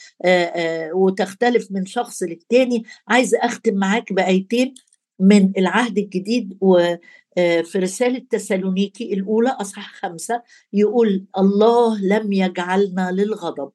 وتختلف 0.94 1.68
من 1.72 1.86
شخص 1.86 2.24
للتاني. 2.24 2.84
عايزه 3.08 3.38
أختم 3.42 3.76
معاك 3.76 4.14
بآيتين 4.14 4.74
من 5.20 5.52
العهد 5.58 5.98
الجديد 5.98 6.58
و 6.62 6.96
في 7.36 7.72
رسالة 7.76 8.22
تسالونيكي 8.30 9.14
الأولى 9.14 9.50
أصحاح 9.50 9.94
خمسة 9.94 10.42
يقول 10.74 11.26
الله 11.38 12.02
لم 12.02 12.34
يجعلنا 12.34 13.12
للغضب. 13.12 13.72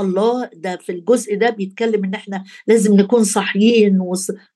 الله 0.00 0.50
ده 0.54 0.76
في 0.76 0.92
الجزء 0.92 1.36
ده 1.36 1.50
بيتكلم 1.50 2.04
إن 2.04 2.14
إحنا 2.14 2.44
لازم 2.66 2.94
نكون 2.96 3.24
صاحيين 3.24 3.98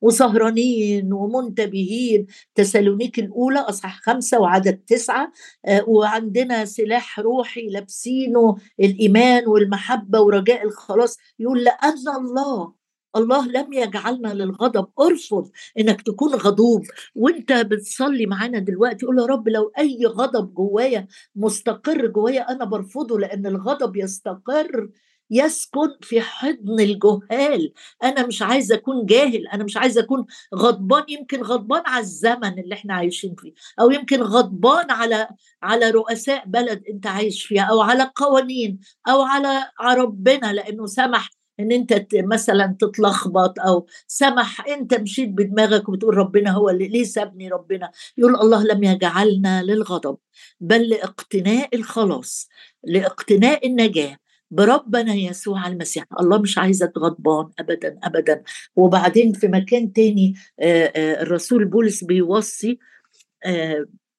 وسهرانين 0.00 1.12
ومنتبهين. 1.12 2.26
تسالونيك 2.54 3.18
الأولى 3.18 3.58
أصحاح 3.58 4.00
خمسة 4.02 4.40
وعدد 4.40 4.76
تسعة 4.86 5.32
آه، 5.66 5.84
وعندنا 5.88 6.64
سلاح 6.64 7.20
روحي 7.20 7.68
لابسينه 7.68 8.56
الإيمان 8.80 9.48
والمحبة 9.48 10.20
ورجاء 10.20 10.64
الخلاص. 10.66 11.16
يقول 11.38 11.64
لأن 11.64 12.08
الله 12.16 12.77
الله 13.16 13.46
لم 13.46 13.72
يجعلنا 13.72 14.28
للغضب 14.34 14.86
ارفض 15.00 15.50
إنك 15.78 16.02
تكون 16.02 16.34
غضوب. 16.34 16.82
وأنت 17.14 17.52
بتصلي 17.52 18.26
معانا 18.26 18.58
دلوقتي 18.58 19.06
قول 19.06 19.18
يا 19.18 19.24
رب 19.26 19.48
لو 19.48 19.72
أي 19.78 20.06
غضب 20.06 20.54
جوايا 20.54 21.06
مستقر 21.36 22.06
جوايا 22.06 22.50
أنا 22.52 22.64
برفضه 22.64 23.18
لأن 23.18 23.46
الغضب 23.46 23.96
يستقر 23.96 24.88
يسكن 25.30 25.88
في 26.02 26.20
حضن 26.20 26.80
الجهال. 26.80 27.72
أنا 28.04 28.26
مش 28.26 28.42
عايزه 28.42 28.74
أكون 28.74 29.06
جاهل 29.06 29.48
أنا 29.48 29.64
مش 29.64 29.76
عايزه 29.76 30.00
أكون 30.00 30.26
غضبان 30.54 31.04
يمكن 31.08 31.42
غضبان 31.42 31.82
على 31.86 32.00
الزمن 32.02 32.58
اللي 32.58 32.74
إحنا 32.74 32.94
عايشين 32.94 33.34
فيه 33.38 33.52
أو 33.80 33.90
يمكن 33.90 34.22
غضبان 34.22 34.90
على 34.90 35.28
على 35.62 35.90
رؤساء 35.90 36.44
بلد 36.46 36.82
أنت 36.90 37.06
عايش 37.06 37.46
فيها 37.46 37.62
أو 37.62 37.80
على 37.80 38.10
قوانين 38.16 38.80
أو 39.08 39.22
على 39.22 39.70
ربنا 39.82 40.52
لأنه 40.52 40.86
سمح 40.86 41.30
إن 41.60 41.72
أنت 41.72 42.06
مثلا 42.14 42.76
تتلخبط 42.80 43.60
أو 43.60 43.86
سمح 44.06 44.66
أنت 44.68 44.94
مشيت 44.94 45.28
بدماغك 45.28 45.88
وبتقول 45.88 46.16
ربنا 46.16 46.50
هو 46.50 46.70
اللي 46.70 46.88
ليه 46.88 47.04
سابني 47.04 47.48
ربنا؟ 47.48 47.90
يقول 48.18 48.36
الله 48.36 48.64
لم 48.64 48.84
يجعلنا 48.84 49.62
للغضب 49.62 50.16
بل 50.60 50.88
لاقتناء 50.88 51.76
الخلاص 51.76 52.48
لاقتناء 52.84 53.66
النجاة 53.66 54.16
بربنا 54.50 55.14
يسوع 55.14 55.66
المسيح. 55.66 56.04
الله 56.20 56.38
مش 56.38 56.58
عايزك 56.58 56.92
غضبان 56.98 57.50
ابدا 57.58 57.98
ابدا. 58.02 58.42
وبعدين 58.76 59.32
في 59.32 59.48
مكان 59.48 59.92
تاني 59.92 60.34
الرسول 60.96 61.64
بولس 61.64 62.04
بيوصي 62.04 62.78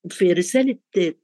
في 0.10 0.34
رسالة 0.34 0.76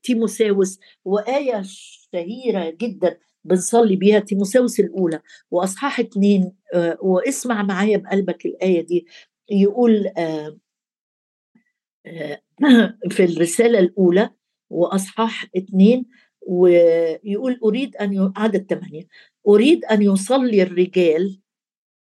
تيموساوس 0.03 0.79
وآية 1.05 1.61
شهيرة 1.65 2.75
جدا. 2.81 3.17
بنصلي 3.45 3.95
بيها 3.95 4.19
تيموساوس 4.19 4.79
الأولى 4.79 5.21
وأصحاح 5.51 5.99
اتنين 5.99 6.53
واسمع 7.01 7.63
معايا 7.63 7.97
بقلبك 7.97 8.45
الآية 8.45 8.81
دي. 8.81 9.07
يقول 9.51 10.09
في 13.11 13.23
الرسالة 13.23 13.79
الأولى 13.79 14.29
وأصحاح 14.69 15.47
اتنين 15.55 16.05
ويقول 16.47 17.59
أريد 17.63 17.95
أن 17.95 18.33
عدد 18.37 18.65
ثمانية 18.69 19.07
أريد 19.47 19.85
أن 19.85 20.01
يصلي 20.01 20.63
الرجال 20.63 21.39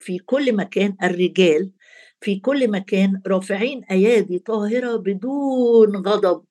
في 0.00 0.18
كل 0.18 0.56
مكان 0.56 0.96
الرجال 1.02 1.72
في 2.20 2.40
كل 2.40 2.70
مكان 2.70 3.22
رافعين 3.26 3.84
أيادي 3.84 4.38
طاهرة 4.38 4.96
بدون 4.96 5.96
غضب. 5.96 6.44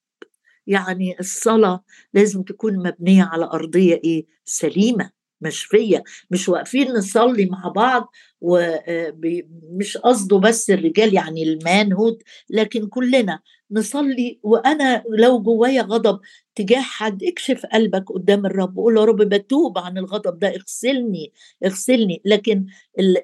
يعني 0.69 1.19
الصلاة 1.19 1.83
لازم 2.13 2.43
تكون 2.43 2.77
مبنية 2.77 3.23
على 3.23 3.45
أرضية 3.45 4.01
إيه؟ 4.03 4.25
سليمة 4.45 5.11
مشفية. 5.41 6.03
مش 6.31 6.49
واقفين 6.49 6.91
نصلي 6.93 7.45
مع 7.45 7.67
بعض 7.67 8.11
ومش 8.41 9.97
آه، 9.97 10.01
قصده 10.03 10.37
بس 10.37 10.69
الرجال 10.69 11.13
يعني 11.13 11.43
المانهود 11.43 12.23
لكن 12.49 12.87
كلنا 12.87 13.39
نصلي. 13.71 14.39
وأنا 14.43 15.03
لو 15.09 15.41
جوايا 15.41 15.81
غضب 15.81 16.19
تجاه 16.55 16.81
حد 16.81 17.23
اكشف 17.23 17.65
قلبك 17.65 18.11
قدام 18.11 18.45
الرب 18.45 18.77
وقول 18.77 18.97
يا 18.97 19.03
رب 19.03 19.17
بتوب 19.21 19.77
عن 19.77 19.97
الغضب 19.97 20.39
ده 20.39 20.47
اغسلني 20.55 21.33
اغسلني. 21.65 22.21
لكن 22.25 22.65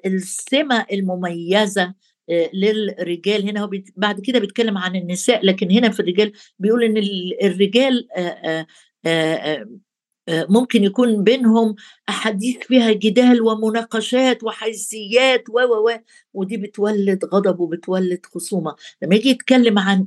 السمة 0.06 0.86
المميزة 0.92 1.82
آه، 1.82 1.94
للرجال. 2.54 3.48
هنا 3.48 3.60
هو 3.60 3.70
بعد 3.96 4.20
كده 4.20 4.38
بيتكلم 4.38 4.78
عن 4.78 4.96
النساء 4.96 5.46
لكن 5.46 5.70
هنا 5.70 5.90
في 5.90 6.00
الرجال 6.00 6.32
بيقول 6.58 6.84
إن 6.84 6.96
الرجال 7.42 8.08
آه، 8.16 8.66
آه، 9.06 9.66
ممكن 10.28 10.84
يكون 10.84 11.24
بينهم 11.24 11.74
أحاديث 12.08 12.56
فيها 12.56 12.92
جدال 12.92 13.42
ومناقشات 13.42 14.44
وحيثيات 14.44 15.44
و 15.50 15.60
و 15.60 15.90
ودي 16.34 16.56
بتولد 16.56 17.24
غضب 17.24 17.60
وبتولد 17.60 18.26
خصومة. 18.26 18.74
لما 19.02 19.14
يجي 19.14 19.28
يتكلم 19.28 19.78
عن 19.78 20.06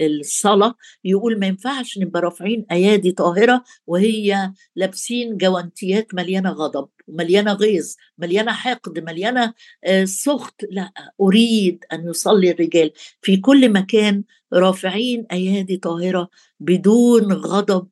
الصلاة 0.00 0.74
يقول 1.04 1.38
ما 1.38 1.46
ينفعش 1.46 1.98
نبقى 1.98 2.22
رافعين 2.22 2.66
أيادي 2.70 3.12
طاهرة 3.12 3.64
وهي 3.86 4.52
لابسين 4.76 5.36
جوانتيات 5.36 6.14
مليانة 6.14 6.50
غضب 6.50 6.88
مليانة 7.08 7.52
غيظ 7.52 7.94
مليانة 8.18 8.52
حقد 8.52 8.98
مليانة 8.98 9.54
آه، 9.84 10.04
سخط. 10.04 10.54
لا 10.70 10.92
أريد 11.20 11.84
أن 11.92 12.08
يصلي 12.08 12.50
الرجال. 12.50 12.92
في 13.22 13.36
كل 13.36 13.72
مكان 13.72 14.24
رافعين 14.52 15.26
أيادي 15.32 15.76
طاهرة 15.76 16.28
بدون 16.60 17.32
غضب 17.32 17.88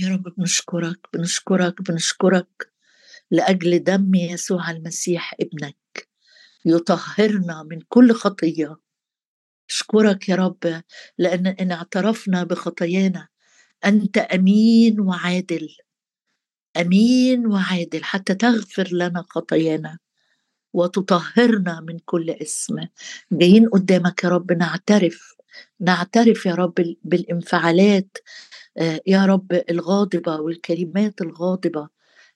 يا 0.00 0.08
رب 0.08 0.22
بنشكرك 0.36 0.98
بنشكرك 1.14 1.82
بنشكرك 1.82 2.72
لأجل 3.30 3.84
دم 3.84 4.14
يسوع 4.14 4.70
المسيح 4.70 5.34
ابنك. 5.40 6.08
يطهرنا 6.64 7.62
من 7.62 7.80
كل 7.88 8.12
خطية. 8.12 8.76
اشكرك 9.70 10.28
يا 10.28 10.36
رب 10.36 10.82
لأن 11.18 11.46
إن 11.46 11.72
اعترفنا 11.72 12.44
بخطايانا. 12.44 13.28
أنت 13.84 14.18
أمين 14.18 15.00
وعادل. 15.00 15.68
أمين 16.76 17.46
وعادل 17.46 18.04
حتى 18.04 18.34
تغفر 18.34 18.88
لنا 18.92 19.24
خطايانا 19.28 19.98
وتطهرنا 20.72 21.80
من 21.80 21.98
كل 22.04 22.30
اسم. 22.30 22.76
جايين 23.32 23.68
قدامك 23.68 24.24
يا 24.24 24.28
رب 24.28 24.52
نعترف. 24.52 25.34
نعترف 25.80 26.46
يا 26.46 26.54
رب 26.54 26.74
بالانفعالات 27.04 28.18
يا 29.06 29.26
رب 29.26 29.62
الغاضبة 29.70 30.36
والكلمات 30.40 31.20
الغاضبة 31.20 31.88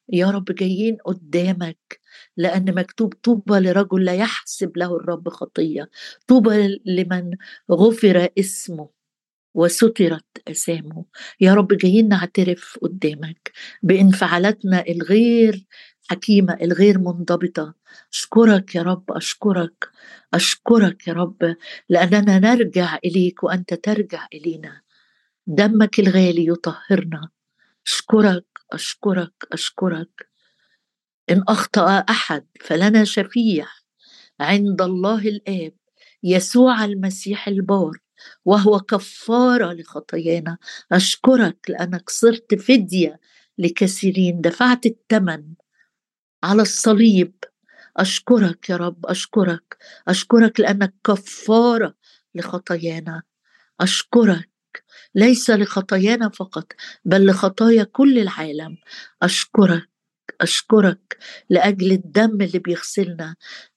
يا 0.09 0.31
رب 0.31 0.45
جايين 0.45 0.97
قدامك 1.05 2.01
لأن 2.37 2.75
مكتوب 2.75 3.15
طوبى 3.23 3.55
لرجل 3.55 4.05
لا 4.05 4.15
يحسب 4.15 4.77
له 4.77 4.97
الرب 4.97 5.29
خطية 5.29 5.91
طوبى 6.29 6.81
لمن 6.87 7.31
غفر 7.71 8.29
اسمه 8.39 8.89
وسترت 9.55 10.25
أسامه. 10.49 11.05
يا 11.41 11.55
رب 11.55 11.69
جايين 11.69 12.09
نعترف 12.09 12.79
قدامك 12.83 13.53
بانفعالاتنا 13.83 14.85
الغير 14.89 15.67
حكيمة 16.11 16.59
الغير 16.63 16.99
منضبطة. 16.99 17.75
أشكرك 18.13 18.75
يا 18.75 18.83
رب 18.83 19.05
أشكرك 19.11 19.89
أشكرك 20.35 21.09
يا 21.09 21.13
رب 21.13 21.57
لأننا 21.89 22.39
نرجع 22.39 22.99
إليك 23.05 23.45
وأنت 23.45 23.75
ترجع 23.75 24.27
إلينا. 24.35 24.83
دمك 25.47 26.01
الغالي 26.01 26.47
يطهرنا. 26.47 27.29
أشكرك 27.87 28.47
أشكرك 28.73 29.33
أشكرك. 29.53 30.29
إن 31.31 31.45
أخطأ 31.49 31.99
أحد 31.99 32.47
فلنا 32.61 33.05
شفيع. 33.05 33.67
عند 34.41 34.83
الله 34.83 35.29
الآب. 35.29 35.73
يسوع 36.23 36.85
المسيح 36.85 37.49
البار. 37.49 37.93
وهو 38.45 38.81
كفارة 38.81 39.73
لخطايانا. 39.73 40.59
أشكرك 40.93 41.59
لأنك 41.69 42.11
صرت 42.11 42.55
فدية 42.55 43.21
لكثيرين. 43.59 44.41
دفعت 44.41 44.87
الثمن 44.87 45.45
على 46.45 46.63
الصليب. 46.63 47.35
أشكرك 47.97 48.71
يا 48.71 48.77
رب 48.77 49.07
أشكرك. 49.07 49.77
أشكرك 50.09 50.61
لأنك 50.61 50.95
كفارة 51.05 51.95
لخطايانا. 52.35 53.23
أشكرك 53.81 54.52
ليس 55.14 55.51
لخطايانا 55.51 56.29
فقط 56.29 56.72
بل 57.05 57.27
لخطايا 57.27 57.85
كل 57.85 58.18
العالم. 58.18 58.77
أشكرك 59.22 59.88
أشكرك 60.40 61.18
لأجل 61.51 61.92
الدم 61.92 62.40
اللي 62.42 62.59
بيغسلنا. 62.59 63.37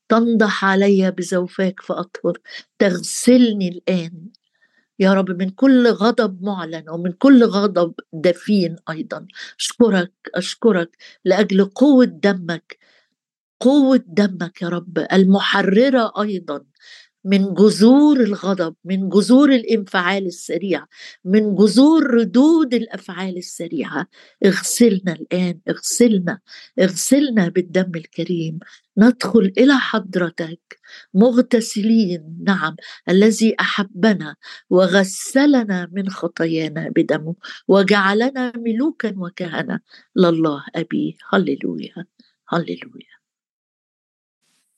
تنضح 0.10 0.66
علي 0.66 1.12
بزوفاك 1.12 1.82
فأطهر. 1.82 2.38
تغسلني 2.80 3.70
الآن. 3.70 4.30
يا 5.00 5.14
رب 5.14 5.32
من 5.32 5.50
كل 5.50 5.88
غضب 5.88 6.44
معلن 6.44 6.90
ومن 6.90 7.12
كل 7.12 7.44
غضب 7.44 7.94
دفين 8.14 8.76
أيضا. 8.90 9.28
أشكرك 9.60 10.12
أشكرك 10.36 10.98
لأجل 11.26 11.66
قوة 11.66 12.06
دمك. 12.06 12.78
قوة 13.60 14.04
دمك 14.08 14.62
يا 14.62 14.70
رب. 14.70 15.08
المحررة 15.14 16.14
أيضا. 16.22 16.66
من 17.26 17.54
جذور 17.54 18.20
الغضب 18.20 18.76
من 18.86 19.10
جذور 19.10 19.50
الانفعال 19.56 20.26
السريع 20.26 20.86
من 21.26 21.56
جذور 21.56 22.04
ردود 22.14 22.74
الأفعال 22.74 23.38
السريعة. 23.38 24.08
اغسلنا 24.46 25.14
الآن 25.14 25.60
اغسلنا 25.70 26.40
اغسلنا 26.80 27.50
بالدم 27.50 27.92
الكريم. 27.96 28.60
ندخل 28.98 29.54
إلى 29.58 29.74
حضرتك 29.74 30.80
مغتسلين 31.14 32.38
نعم 32.48 32.76
الذي 33.10 33.56
أحبنا 33.60 34.36
وغسلنا 34.70 35.90
من 35.92 36.10
خطايانا 36.10 36.90
بدمه 36.96 37.36
وجعلنا 37.68 38.54
ملوكا 38.58 39.14
وكهنة. 39.18 39.80
لله 40.16 40.64
أبي 40.76 41.18
هللويا 41.34 42.06
هللويا. 42.50 43.15